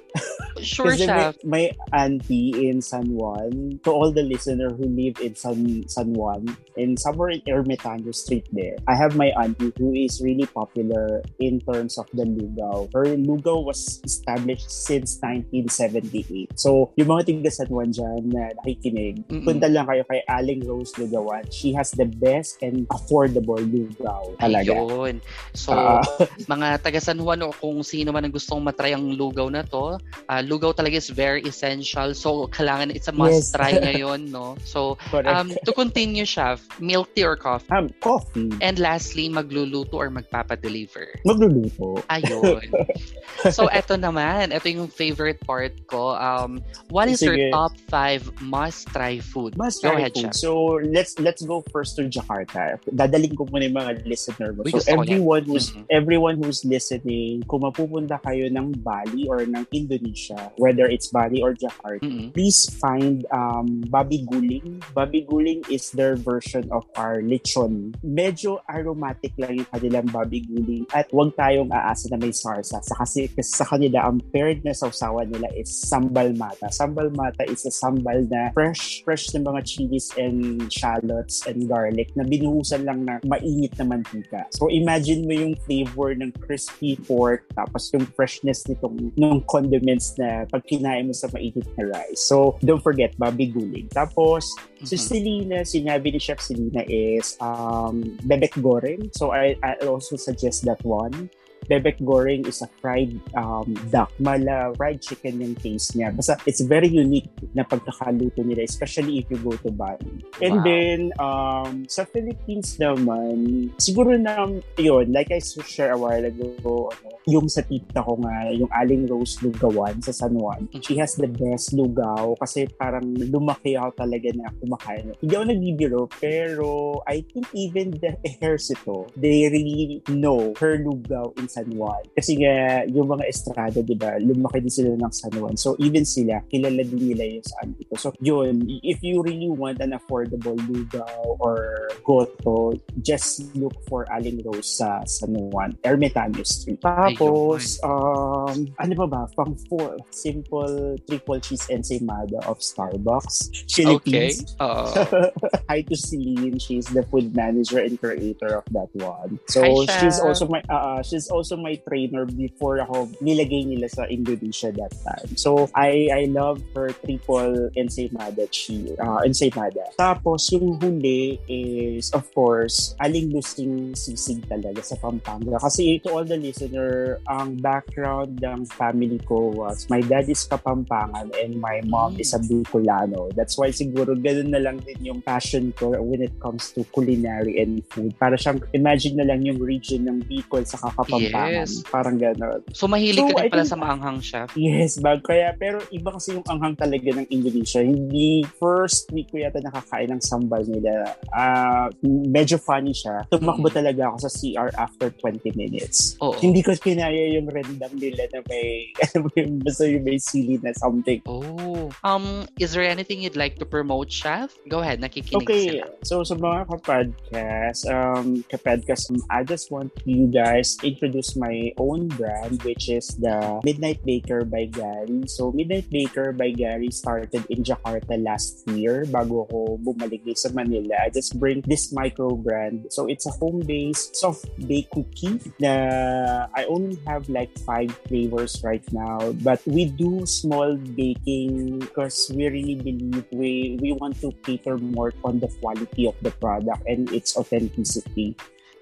Sure, 0.62 0.92
Kasi 0.98 1.06
chef. 1.06 1.36
May, 1.44 1.72
may 1.72 1.78
auntie 1.94 2.70
in 2.70 2.82
San 2.82 3.08
Juan. 3.10 3.80
To 3.84 3.92
all 3.92 4.12
the 4.12 4.24
listener 4.24 4.70
who 4.74 4.86
live 4.86 5.20
in 5.22 5.36
San, 5.36 5.88
San 5.88 6.14
Juan, 6.14 6.46
in 6.76 6.98
somewhere 6.98 7.30
in 7.30 7.42
Ermitaño 7.48 8.14
Street 8.14 8.48
there, 8.52 8.76
I 8.88 8.96
have 8.96 9.16
my 9.16 9.34
auntie 9.38 9.74
who 9.78 9.94
is 9.94 10.22
really 10.24 10.46
popular 10.46 11.22
in 11.40 11.60
terms 11.62 11.98
of 11.98 12.06
the 12.14 12.24
lugaw. 12.24 12.90
Her 12.94 13.06
lugaw 13.18 13.64
was 13.64 14.02
established 14.04 14.70
since 14.70 15.18
1978. 15.22 16.58
So, 16.60 16.92
yung 16.96 17.10
mga 17.10 17.24
tiga 17.30 17.52
San 17.52 17.68
Juan 17.68 17.92
dyan 17.92 18.32
na 18.32 18.54
nakikinig, 18.62 19.26
Mm-mm. 19.40 19.48
punta 19.48 19.68
lang 19.70 19.86
kayo 19.86 20.04
kay 20.10 20.22
Aling 20.26 20.66
Rose 20.66 20.94
Lugawan. 20.98 21.46
She 21.54 21.72
has 21.78 21.94
the 21.94 22.10
best 22.10 22.60
and 22.66 22.90
affordable 22.90 23.62
lugaw. 23.62 24.34
Talaga. 24.42 24.74
Ayun. 24.74 25.22
So, 25.54 25.74
uh, 25.74 26.02
mga 26.54 26.82
taga 26.82 27.00
San 27.00 27.22
Juan 27.22 27.46
o 27.46 27.54
kung 27.54 27.86
sino 27.86 28.10
man 28.10 28.26
ang 28.26 28.34
gustong 28.34 28.66
matry 28.66 28.98
ang 28.98 29.14
lugaw 29.14 29.48
na 29.48 29.62
to, 29.62 30.02
uh, 30.28 30.42
lugaw 30.42 30.74
talaga 30.74 30.98
is 30.98 31.14
very 31.14 31.46
essential. 31.46 32.14
So, 32.18 32.50
kailangan 32.50 32.90
it's 32.94 33.08
a 33.08 33.16
must 33.16 33.54
yes. 33.54 33.54
try 33.54 33.72
ngayon, 33.86 34.34
no? 34.34 34.58
So, 34.66 34.98
um, 35.14 35.54
to 35.66 35.72
continue, 35.72 36.26
Chef, 36.26 36.64
milk 36.82 37.14
tea 37.14 37.24
or 37.24 37.38
coffee? 37.38 37.70
Um, 37.70 37.94
coffee. 38.02 38.50
And 38.62 38.82
lastly, 38.82 39.30
magluluto 39.30 39.94
or 39.94 40.10
magpapadeliver? 40.10 41.22
Magluluto. 41.24 42.02
Ayun. 42.10 42.66
so, 43.56 43.70
eto 43.70 44.00
naman. 44.00 44.50
Ito 44.50 44.66
yung 44.68 44.90
favorite 44.90 45.40
part 45.46 45.76
ko. 45.88 46.18
Um, 46.18 46.64
what 46.90 47.08
is 47.08 47.22
Sige. 47.22 47.38
your 47.38 47.52
top 47.52 47.74
five 47.92 48.26
must-try 48.42 49.20
food? 49.28 49.58
Must-try 49.60 50.00
ahead, 50.00 50.16
food. 50.16 50.32
Chef. 50.32 50.36
So, 50.36 50.80
let's 50.80 51.20
let's 51.20 51.44
go 51.44 51.64
first 51.72 52.00
to 52.00 52.08
Jakarta. 52.08 52.80
Dadaling 52.88 53.36
ko 53.36 53.46
muna 53.52 53.68
yung 53.68 53.78
mga 53.78 53.92
listener 54.08 54.56
mo. 54.56 54.64
So, 54.72 54.80
everyone 54.88 55.44
who's 55.44 55.72
mm-hmm. 55.72 55.92
everyone 55.92 56.36
who's 56.40 56.64
listening, 56.64 57.44
kung 57.46 57.68
mapupunta 57.68 58.20
kayo 58.24 58.48
ng 58.48 58.80
Bali 58.80 59.28
or 59.28 59.44
ng 59.44 59.66
Indonesia, 59.76 60.38
whether 60.56 60.88
it's 60.88 61.12
Bali 61.12 61.44
or 61.44 61.52
Jakarta, 61.58 62.06
mm-hmm. 62.06 62.32
please 62.32 62.70
find 62.80 63.28
um, 63.34 63.84
Babi 63.90 64.24
Guling. 64.24 64.80
Babi 64.94 65.26
Guling 65.28 65.66
is 65.68 65.92
their 65.92 66.16
version 66.16 66.70
of 66.72 66.86
our 66.96 67.20
lechon. 67.20 67.92
Medyo 68.06 68.62
aromatic 68.70 69.34
lang 69.42 69.60
yung 69.60 69.70
kanilang 69.74 70.08
Babi 70.14 70.46
Guling 70.46 70.86
at 70.94 71.10
huwag 71.10 71.34
tayong 71.34 71.74
aasa 71.74 72.14
na 72.14 72.22
may 72.22 72.32
sarsa. 72.32 72.78
Sa 72.86 72.94
kasi, 72.94 73.28
kasi 73.34 73.52
sa 73.58 73.66
kanila, 73.66 74.06
ang 74.06 74.22
paired 74.30 74.62
na 74.62 74.72
sausawan 74.78 75.28
nila 75.28 75.50
is 75.58 75.70
sambal 75.70 76.30
mata. 76.38 76.70
Sambal 76.70 77.10
mata 77.18 77.42
is 77.50 77.66
a 77.66 77.74
sambal 77.74 78.22
na 78.30 78.54
fresh, 78.54 79.02
fresh 79.02 79.17
na 79.34 79.42
mga 79.42 79.62
chilies 79.66 80.14
and 80.16 80.70
shallots 80.70 81.46
and 81.50 81.66
garlic 81.66 82.14
na 82.14 82.24
binuhusan 82.24 82.86
lang 82.86 83.04
na 83.08 83.18
mainit 83.26 83.74
na 83.82 83.86
mantika. 83.86 84.46
So 84.54 84.70
imagine 84.70 85.26
mo 85.26 85.34
yung 85.34 85.56
flavor 85.66 86.14
ng 86.14 86.32
crispy 86.38 87.00
pork 87.10 87.48
tapos 87.58 87.90
yung 87.94 88.06
freshness 88.14 88.66
nitong 88.70 89.14
ng 89.18 89.42
condiments 89.50 90.14
na 90.22 90.46
pag 90.48 90.64
kinain 90.70 91.10
mo 91.10 91.14
sa 91.16 91.32
mainit 91.34 91.66
na 91.76 91.90
rice. 91.90 92.22
So 92.22 92.62
don't 92.62 92.82
forget 92.82 93.18
babi 93.18 93.50
guling. 93.50 93.90
Tapos 93.90 94.48
mm-hmm. 94.54 94.86
si 94.86 94.96
Selena, 94.96 95.58
sinabi 95.66 96.14
ni 96.14 96.20
Chef 96.22 96.40
Selena 96.40 96.86
is 96.86 97.34
um, 97.42 98.04
bebek 98.28 98.60
goreng. 98.62 99.10
So 99.16 99.34
I, 99.34 99.58
I 99.66 99.82
also 99.88 100.16
suggest 100.16 100.66
that 100.70 100.82
one 100.86 101.30
bebek 101.68 102.00
goreng 102.02 102.48
is 102.48 102.64
a 102.64 102.70
fried 102.80 103.14
um, 103.36 103.76
duck. 103.92 104.12
Mala 104.20 104.74
fried 104.76 105.04
chicken 105.04 105.40
yung 105.44 105.56
taste 105.56 105.94
niya. 105.96 106.16
Basta 106.16 106.40
it's 106.48 106.64
very 106.64 106.88
unique 106.88 107.30
na 107.54 107.68
pagkakaluto 107.68 108.42
nila, 108.44 108.64
especially 108.64 109.20
if 109.20 109.26
you 109.30 109.40
go 109.44 109.54
to 109.60 109.70
Bali. 109.72 110.24
And 110.40 110.64
wow. 110.64 110.68
then, 110.68 111.00
um, 111.20 111.74
sa 111.92 112.08
Philippines 112.08 112.80
naman, 112.80 113.70
siguro 113.78 114.16
na, 114.16 114.48
yun, 114.80 115.12
like 115.12 115.32
I 115.32 115.44
share 115.44 115.94
a 115.94 116.00
while 116.00 116.24
ago, 116.24 116.90
ano, 116.92 117.18
yung 117.28 117.52
sa 117.52 117.60
tita 117.62 118.00
ko 118.00 118.16
nga, 118.24 118.56
yung 118.56 118.72
Aling 118.72 119.12
Rose 119.12 119.44
Lugawan 119.44 120.00
sa 120.00 120.16
San 120.16 120.40
Juan, 120.40 120.72
she 120.80 120.96
has 120.96 121.20
the 121.20 121.28
best 121.28 121.76
lugaw 121.76 122.32
kasi 122.40 122.72
parang 122.80 123.12
lumaki 123.28 123.76
ako 123.76 123.92
talaga 124.00 124.32
na 124.32 124.48
kumakain. 124.64 125.12
Hindi 125.20 125.34
ako 125.36 125.46
nagbibiro, 125.52 126.02
pero 126.24 126.68
I 127.04 127.28
think 127.28 127.52
even 127.52 127.92
the 128.00 128.16
Ejercito, 128.24 129.12
they 129.20 129.52
really 129.52 130.00
know 130.08 130.56
her 130.56 130.80
lugaw 130.80 131.36
in 131.36 131.52
San 131.58 131.74
Juan. 131.74 132.04
Kasi 132.14 132.38
nga, 132.38 132.86
yung 132.86 133.10
mga 133.10 133.26
estrada, 133.26 133.82
di 133.82 133.98
ba, 133.98 134.22
lumaki 134.22 134.62
din 134.62 134.70
sila 134.70 134.94
ng 134.94 135.14
San 135.14 135.34
Juan. 135.34 135.58
So, 135.58 135.74
even 135.82 136.06
sila, 136.06 136.46
kilala 136.46 136.86
din 136.86 137.14
nila 137.14 137.26
yung 137.26 137.46
saan 137.46 137.74
dito. 137.74 137.98
So, 137.98 138.14
yun, 138.22 138.70
if 138.86 139.02
you 139.02 139.26
really 139.26 139.50
want 139.50 139.82
an 139.82 139.98
affordable 139.98 140.54
lugaw 140.70 141.10
or 141.42 141.90
goto, 142.06 142.78
just 143.02 143.42
look 143.58 143.74
for 143.90 144.06
Aling 144.14 144.46
Rose 144.46 144.78
sa 144.78 145.02
San 145.10 145.34
Juan, 145.34 145.74
Ermitaño 145.82 146.46
Street. 146.46 146.78
Tapos, 146.86 147.82
um, 147.82 148.70
ano 148.78 148.94
ba 148.94 149.08
ba? 149.10 149.22
Pang 149.34 149.58
four, 149.66 149.98
simple 150.14 150.94
triple 151.10 151.42
cheese 151.42 151.66
ensaymada 151.74 152.38
of 152.46 152.62
Starbucks. 152.62 153.66
Philippines. 153.72 154.54
Okay. 154.62 154.62
Uh... 154.62 155.30
Hi 155.70 155.82
to 155.88 155.96
Celine. 155.96 156.60
She's 156.60 156.88
the 156.92 157.04
food 157.04 157.36
manager 157.36 157.80
and 157.80 158.00
creator 158.00 158.60
of 158.60 158.66
that 158.72 158.92
one. 158.94 159.40
So, 159.48 159.64
Hi, 159.64 160.00
she's 160.00 160.20
also 160.20 160.48
my 160.48 160.62
uh, 160.68 161.02
she's 161.04 161.30
also 161.30 161.47
my 161.56 161.80
trainer 161.88 162.28
before 162.28 162.84
ako 162.84 163.08
nilagay 163.24 163.64
nila 163.64 163.88
sa 163.88 164.04
Indonesia 164.12 164.74
that 164.76 164.92
time. 165.06 165.32
So, 165.40 165.72
I 165.72 166.12
I 166.12 166.24
love 166.28 166.60
her 166.76 166.92
triple 166.92 167.72
ensaymada 167.80 168.50
cheese, 168.52 168.98
uh, 169.00 169.24
ensaymada. 169.24 169.88
Tapos, 169.96 170.52
yung 170.52 170.82
huli 170.82 171.40
is, 171.48 172.12
of 172.12 172.28
course, 172.36 172.98
aling 173.00 173.32
lusing 173.32 173.94
sisig 173.94 174.44
talaga 174.50 174.82
sa 174.82 174.98
Pampanga. 174.98 175.62
Kasi 175.62 176.02
to 176.02 176.18
all 176.18 176.26
the 176.26 176.36
listener, 176.36 177.22
ang 177.30 177.62
background 177.62 178.42
ng 178.42 178.66
family 178.66 179.22
ko 179.24 179.54
was 179.54 179.86
my 179.94 180.02
dad 180.02 180.26
is 180.26 180.44
Kapampangan 180.50 181.30
and 181.38 181.60
my 181.62 181.84
mom 181.86 182.18
is 182.18 182.34
a 182.34 182.42
Bicolano. 182.42 183.30
That's 183.38 183.58
why 183.58 183.70
siguro 183.70 184.18
ganun 184.18 184.50
na 184.50 184.62
lang 184.64 184.82
din 184.82 185.14
yung 185.14 185.22
passion 185.22 185.76
ko 185.78 185.94
when 186.02 186.26
it 186.26 186.34
comes 186.40 186.74
to 186.74 186.82
culinary 186.96 187.62
and 187.62 187.84
food. 187.92 188.16
Para 188.18 188.40
siyang, 188.40 188.64
imagine 188.74 189.20
na 189.20 189.28
lang 189.28 189.46
yung 189.46 189.60
region 189.62 190.08
ng 190.08 190.26
Bicol 190.26 190.66
sa 190.66 190.80
Kapampangan. 190.80 191.30
Yes. 191.46 191.86
Parang 191.86 192.18
gano'n. 192.18 192.66
So 192.74 192.90
mahilig 192.90 193.22
so, 193.22 193.34
ka 193.34 193.46
rin 193.46 193.52
pala 193.54 193.64
think, 193.64 193.74
sa 193.74 193.78
maanghang 193.78 194.20
chef? 194.24 194.50
Yes, 194.58 194.98
bag. 194.98 195.22
Kaya, 195.22 195.54
pero 195.54 195.82
iba 195.94 196.10
kasi 196.10 196.34
yung 196.34 196.46
anghang 196.50 196.74
talaga 196.74 197.22
ng 197.22 197.28
Indonesia. 197.30 197.82
Hindi 197.84 198.42
first 198.58 199.12
week 199.14 199.30
ko 199.30 199.42
yata 199.42 199.62
nakakain 199.62 200.10
ng 200.14 200.22
sambal 200.24 200.64
nila. 200.64 201.14
Uh, 201.36 201.92
medyo 202.06 202.58
funny 202.62 202.96
siya. 202.96 203.28
Tumakbo 203.28 203.68
mm. 203.68 203.76
talaga 203.76 204.02
ako 204.14 204.18
sa 204.28 204.32
CR 204.32 204.70
after 204.80 205.08
20 205.20 205.54
minutes. 205.58 206.16
Oo. 206.24 206.38
Hindi 206.40 206.64
ko 206.64 206.72
kinaya 206.78 207.36
yung 207.36 207.52
rendang 207.52 207.94
nila 207.98 208.30
na 208.32 208.40
may, 208.48 208.94
basta 209.66 209.84
yung 209.90 210.06
may 210.06 210.18
sili 210.22 210.62
na 210.64 210.72
something. 210.78 211.20
Oh. 211.28 211.92
Um, 212.04 212.48
is 212.62 212.72
there 212.72 212.86
anything 212.86 213.20
you'd 213.20 213.40
like 213.40 213.58
to 213.60 213.66
promote, 213.66 214.14
Chef? 214.14 214.54
Go 214.70 214.80
ahead, 214.80 215.02
nakikinig 215.02 215.44
okay. 215.44 215.64
sila. 215.74 215.86
So, 216.06 216.24
sa 216.24 216.38
mga 216.38 216.70
kapodcast, 216.70 217.82
um, 217.90 218.46
kapodcast, 218.48 219.12
I 219.34 219.44
just 219.44 219.74
want 219.74 219.92
you 220.06 220.30
guys 220.30 220.78
introduce 220.84 221.17
my 221.36 221.74
own 221.78 222.08
brand, 222.14 222.62
which 222.62 222.90
is 222.90 223.08
the 223.18 223.62
Midnight 223.64 224.04
Baker 224.06 224.46
by 224.46 224.66
Gary. 224.70 225.26
So, 225.26 225.52
Midnight 225.52 225.90
Baker 225.90 226.32
by 226.32 226.52
Gary 226.52 226.92
started 226.92 227.46
in 227.50 227.64
Jakarta 227.64 228.20
last 228.22 228.68
year 228.70 229.06
bago 229.10 229.50
ako 229.50 229.82
bumalik 229.82 230.22
dito 230.22 230.38
sa 230.38 230.54
Manila. 230.54 231.00
I 231.02 231.10
just 231.10 231.40
bring 231.40 231.66
this 231.66 231.90
micro 231.90 232.38
brand. 232.38 232.94
So, 232.94 233.10
it's 233.10 233.26
a 233.26 233.34
home-based 233.36 234.16
soft 234.16 234.46
bake 234.68 234.94
cookie 234.94 235.42
na 235.58 236.46
I 236.54 236.66
only 236.70 237.02
have 237.10 237.30
like 237.30 237.52
five 237.66 237.90
flavors 238.06 238.62
right 238.64 238.86
now. 238.94 239.34
But 239.42 239.62
we 239.66 239.90
do 239.90 240.26
small 240.26 240.78
baking 240.78 241.80
because 241.80 242.30
we 242.34 242.48
really 242.48 242.78
believe 242.78 243.26
we, 243.32 243.78
we 243.82 243.92
want 243.94 244.22
to 244.22 244.32
cater 244.44 244.78
more 244.78 245.14
on 245.24 245.40
the 245.40 245.48
quality 245.60 246.08
of 246.08 246.16
the 246.22 246.32
product 246.32 246.84
and 246.86 247.10
its 247.12 247.38
authenticity. 247.38 248.36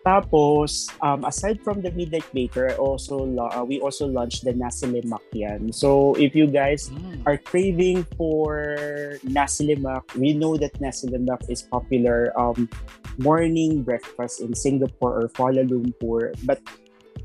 Tapos, 0.05 0.85
um, 1.01 1.25
aside 1.25 1.57
from 1.65 1.81
the 1.81 1.89
Midnight 1.89 2.29
Baker, 2.29 2.69
I 2.69 2.77
also 2.77 3.25
uh, 3.25 3.65
we 3.65 3.81
also 3.81 4.05
launched 4.05 4.45
the 4.45 4.53
Nasi 4.53 4.85
Lemak 4.85 5.25
yan. 5.33 5.73
So, 5.73 6.13
if 6.21 6.37
you 6.37 6.45
guys 6.45 6.93
mm. 6.93 7.25
are 7.25 7.41
craving 7.41 8.05
for 8.13 8.77
Nasi 9.25 9.73
Lemak, 9.73 10.05
we 10.13 10.37
know 10.37 10.61
that 10.61 10.77
Nasi 10.77 11.09
Lemak 11.09 11.49
is 11.49 11.65
popular 11.65 12.29
um, 12.37 12.69
morning 13.17 13.81
breakfast 13.81 14.45
in 14.45 14.53
Singapore 14.53 15.25
or 15.25 15.27
Kuala 15.33 15.65
Lumpur. 15.65 16.37
But 16.45 16.61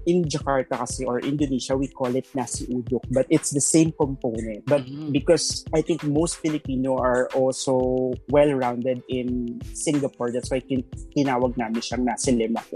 in 0.06 0.24
Jakarta 0.24 0.78
kasi 0.78 1.04
or 1.04 1.20
Indonesia, 1.20 1.76
we 1.76 1.88
call 1.88 2.14
it 2.14 2.26
nasi 2.34 2.66
uduk, 2.68 3.04
but 3.10 3.26
it's 3.28 3.50
the 3.50 3.60
same 3.60 3.92
component. 3.92 4.64
But 4.66 4.86
mm-hmm. 4.86 5.12
because 5.12 5.64
I 5.74 5.82
think 5.82 6.04
most 6.04 6.38
Filipino 6.38 6.96
are 6.98 7.28
also 7.34 8.12
well-rounded 8.28 9.02
in 9.08 9.60
Singapore, 9.74 10.32
that's 10.32 10.50
why 10.50 10.60
kin- 10.60 10.86
tinawag 11.16 11.56
namin 11.56 11.82
siyang 11.82 12.04
nasi 12.04 12.32
lemak. 12.32 12.66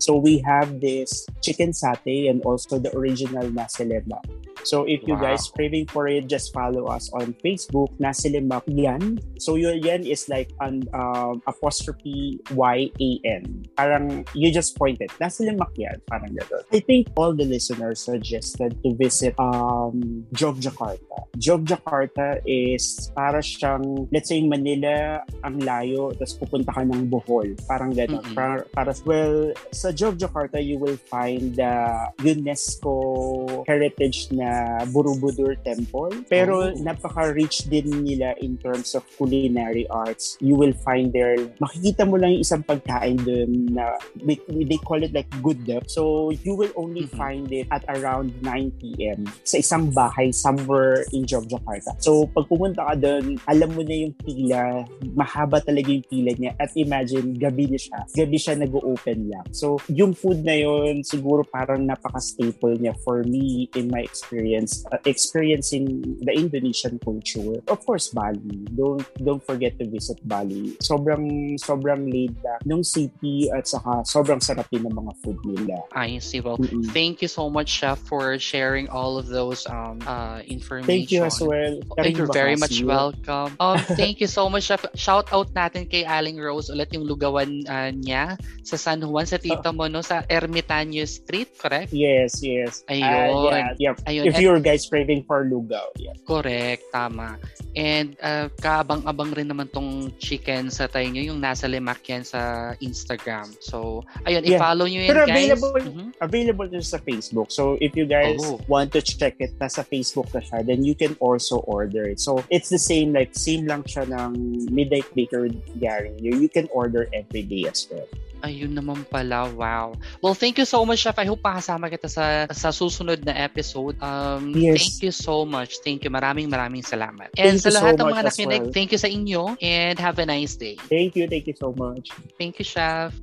So 0.00 0.16
we 0.16 0.38
have 0.42 0.80
this 0.80 1.26
chicken 1.42 1.70
satay 1.70 2.30
and 2.30 2.42
also 2.42 2.78
the 2.78 2.94
original 2.96 3.46
nasi 3.50 3.84
lemak. 3.84 4.24
So 4.64 4.88
if 4.88 5.04
you 5.04 5.14
wow. 5.14 5.36
guys 5.36 5.52
craving 5.52 5.92
for 5.92 6.08
it, 6.08 6.26
just 6.26 6.52
follow 6.56 6.88
us 6.88 7.12
on 7.12 7.36
Facebook, 7.44 7.92
Nasi 8.00 8.32
Lemak 8.32 8.64
Yan. 8.66 9.20
So 9.38 9.56
your 9.60 9.76
Yan 9.76 10.08
is 10.08 10.28
like 10.28 10.50
an 10.60 10.88
um, 10.96 11.44
apostrophe 11.46 12.40
Y-A-N. 12.50 13.44
Parang 13.76 14.24
you 14.32 14.48
just 14.50 14.76
pointed, 14.80 15.12
Nasi 15.20 15.44
Lemak 15.44 15.76
Yan. 15.76 16.00
Parang 16.08 16.32
gano'n. 16.32 16.63
I 16.72 16.80
think 16.80 17.08
all 17.16 17.34
the 17.34 17.44
listeners 17.44 18.00
suggested 18.00 18.76
to 18.82 18.94
visit 18.94 19.34
um, 19.38 20.26
Jogjakarta. 20.32 21.28
Jogjakarta 21.36 22.40
is 22.46 23.10
para 23.14 23.42
siyang, 23.42 24.08
let's 24.12 24.30
say 24.30 24.40
Manila, 24.42 25.22
ang 25.42 25.60
layo, 25.60 26.14
tapos 26.16 26.38
pupunta 26.38 26.70
ka 26.72 26.82
ng 26.86 27.10
Bohol. 27.10 27.58
Parang 27.66 27.90
gano'n. 27.90 28.22
Mm-hmm. 28.22 28.36
Para, 28.38 28.64
para, 28.72 28.90
well, 29.04 29.52
sa 29.74 29.90
Jogjakarta, 29.90 30.62
you 30.62 30.78
will 30.78 30.98
find 31.10 31.58
the 31.58 31.74
UNESCO 32.22 33.64
heritage 33.66 34.30
na 34.30 34.82
Borobudur 34.90 35.58
Temple. 35.66 36.24
Pero 36.30 36.70
oh. 36.70 36.76
napaka-rich 36.78 37.66
din 37.68 37.90
nila 38.06 38.34
in 38.40 38.56
terms 38.58 38.94
of 38.94 39.02
culinary 39.18 39.86
arts. 39.90 40.38
You 40.40 40.54
will 40.54 40.74
find 40.86 41.10
there, 41.12 41.36
makikita 41.58 42.06
mo 42.06 42.16
lang 42.16 42.38
yung 42.38 42.44
isang 42.46 42.62
pagkain 42.62 43.18
dun 43.22 43.74
na 43.74 43.98
they 44.22 44.78
call 44.80 45.02
it 45.02 45.12
like 45.12 45.28
good 45.42 45.58
depth. 45.66 45.90
So 45.90 46.30
you 46.30 46.53
will 46.54 46.74
only 46.76 47.06
mm-hmm. 47.08 47.18
find 47.18 47.50
it 47.50 47.66
at 47.74 47.82
around 47.90 48.30
9 48.42 48.70
p.m. 48.78 49.26
sa 49.42 49.58
isang 49.58 49.90
bahay 49.90 50.30
somewhere 50.30 51.02
in 51.10 51.26
Jogjakarta. 51.26 51.98
So, 51.98 52.30
pag 52.30 52.46
pumunta 52.46 52.86
ka 52.86 52.94
doon, 52.94 53.40
alam 53.50 53.74
mo 53.74 53.82
na 53.82 53.96
yung 54.06 54.14
pila, 54.22 54.86
mahaba 55.18 55.58
talaga 55.58 55.90
yung 55.90 56.06
pila 56.06 56.30
niya. 56.38 56.52
At 56.62 56.70
imagine, 56.78 57.34
gabi 57.34 57.66
na 57.66 57.78
siya. 57.80 57.98
Gabi 58.14 58.36
siya 58.38 58.54
nag-open 58.60 59.18
lang. 59.32 59.46
So, 59.50 59.82
yung 59.90 60.14
food 60.14 60.46
na 60.46 60.54
yun, 60.54 61.02
siguro 61.02 61.42
parang 61.42 61.82
napaka-staple 61.88 62.78
niya 62.78 62.94
for 63.02 63.26
me 63.26 63.66
in 63.74 63.90
my 63.90 64.04
experience, 64.06 64.86
uh, 64.92 65.00
experiencing 65.08 66.04
the 66.22 66.32
Indonesian 66.36 67.00
culture. 67.00 67.58
Of 67.66 67.82
course, 67.88 68.12
Bali. 68.12 68.68
Don't 68.70 69.02
don't 69.24 69.42
forget 69.42 69.80
to 69.80 69.88
visit 69.88 70.20
Bali. 70.22 70.76
Sobrang 70.84 71.56
sobrang 71.58 72.06
laid 72.06 72.36
back 72.44 72.60
nung 72.68 72.84
city 72.84 73.48
at 73.50 73.66
saka 73.66 74.04
sobrang 74.04 74.38
sarap 74.44 74.68
din 74.68 74.84
ng 74.84 74.92
mga 74.92 75.12
food 75.24 75.38
nila. 75.48 75.80
I 75.96 76.20
see. 76.20 76.43
Well, 76.44 76.60
mm-hmm. 76.60 76.92
thank 76.92 77.24
you 77.24 77.28
so 77.28 77.48
much, 77.48 77.72
Chef, 77.72 77.96
for 78.04 78.36
sharing 78.38 78.92
all 78.92 79.16
of 79.16 79.32
those 79.32 79.64
um 79.64 80.04
uh 80.04 80.44
information. 80.44 80.86
Thank 80.86 81.08
you 81.08 81.24
as 81.24 81.40
well. 81.40 81.80
Thank 81.96 82.20
you 82.20 82.28
very 82.28 82.56
much 82.60 82.84
welcome. 82.84 83.56
Um, 83.56 83.80
thank 83.96 84.20
you 84.20 84.28
so 84.28 84.52
much, 84.52 84.68
Chef. 84.68 84.84
Shout 84.92 85.32
out 85.32 85.48
natin 85.56 85.88
kay 85.88 86.04
Aling 86.04 86.36
Rose 86.36 86.68
ulit 86.68 86.92
yung 86.92 87.08
lugawan 87.08 87.64
uh, 87.64 87.90
niya 87.90 88.36
sa 88.60 88.76
San 88.76 89.00
Juan 89.00 89.24
sa 89.24 89.40
tita 89.40 89.72
mo 89.72 89.88
no 89.88 90.04
sa 90.04 90.20
Ermitaño 90.28 91.04
Street, 91.08 91.56
correct? 91.56 91.92
Yes, 91.92 92.44
yes. 92.44 92.84
Ayun. 92.92 93.08
Uh, 93.08 93.48
yeah, 93.48 93.68
yeah. 93.78 93.94
Ayun. 94.04 94.24
If 94.28 94.36
you're 94.36 94.60
guys 94.60 94.84
craving 94.84 95.24
for 95.24 95.48
lugaw, 95.48 95.88
yeah. 95.96 96.12
Correct, 96.28 96.84
tama. 96.92 97.40
And 97.74 98.14
uh, 98.22 98.48
kaabang-abang 98.60 99.34
rin 99.34 99.50
naman 99.50 99.72
tong 99.72 100.14
chicken 100.22 100.70
sa 100.70 100.86
tayo 100.86 101.06
nyo, 101.10 101.34
yung 101.34 101.40
nasa 101.42 101.66
Lemak 101.66 102.06
yan 102.06 102.22
sa 102.22 102.72
Instagram. 102.78 103.50
So, 103.58 104.06
ayun, 104.24 104.46
yeah. 104.46 104.56
i-follow 104.58 104.86
nyo 104.86 105.00
yan, 105.04 105.10
Pero 105.10 105.22
guys. 105.26 105.34
available, 105.34 105.74
mm-hmm. 105.82 106.08
Available 106.34 106.66
din 106.66 106.82
sa 106.82 106.98
Facebook. 106.98 107.54
So, 107.54 107.78
if 107.78 107.94
you 107.94 108.10
guys 108.10 108.42
oh. 108.42 108.58
want 108.66 108.90
to 108.98 109.00
check 109.00 109.38
it, 109.38 109.54
nasa 109.62 109.86
Facebook 109.86 110.26
na 110.34 110.42
siya, 110.42 110.66
then 110.66 110.82
you 110.82 110.98
can 110.98 111.14
also 111.22 111.62
order 111.70 112.10
it. 112.10 112.18
So, 112.18 112.42
it's 112.50 112.66
the 112.66 112.82
same, 112.82 113.14
like, 113.14 113.38
same 113.38 113.70
lang 113.70 113.86
siya 113.86 114.10
ng 114.10 114.66
Midnight 114.74 115.06
Baker 115.14 115.46
Gary. 115.78 116.18
You, 116.18 116.50
can 116.50 116.66
order 116.74 117.06
every 117.14 117.46
day 117.46 117.70
as 117.70 117.86
well. 117.86 118.04
Ayun 118.44 118.76
naman 118.76 119.08
pala, 119.08 119.48
wow. 119.56 119.96
Well, 120.20 120.36
thank 120.36 120.60
you 120.60 120.68
so 120.68 120.84
much, 120.84 121.00
Chef. 121.00 121.16
I 121.16 121.24
hope 121.24 121.40
makasama 121.40 121.88
kita 121.88 122.10
sa, 122.12 122.44
sa 122.52 122.68
susunod 122.68 123.24
na 123.24 123.32
episode. 123.32 123.96
Um, 124.04 124.52
yes. 124.52 124.76
Thank 124.76 125.08
you 125.08 125.14
so 125.14 125.48
much. 125.48 125.80
Thank 125.80 126.04
you. 126.04 126.12
Maraming 126.12 126.52
maraming 126.52 126.84
salamat. 126.84 127.32
And 127.40 127.56
thank 127.56 127.64
sa 127.64 127.72
lahat 127.72 127.96
so 127.96 128.04
ng 128.04 128.08
mga 128.12 128.24
nakinig, 128.28 128.62
well. 128.68 128.74
thank 128.76 128.92
you 128.92 129.00
sa 129.00 129.08
inyo 129.08 129.56
and 129.64 129.96
have 129.96 130.20
a 130.20 130.26
nice 130.28 130.60
day. 130.60 130.76
Thank 130.92 131.16
you. 131.16 131.24
Thank 131.24 131.48
you 131.48 131.56
so 131.56 131.72
much. 131.72 132.12
Thank 132.36 132.60
you, 132.60 132.66
Chef. 132.68 133.16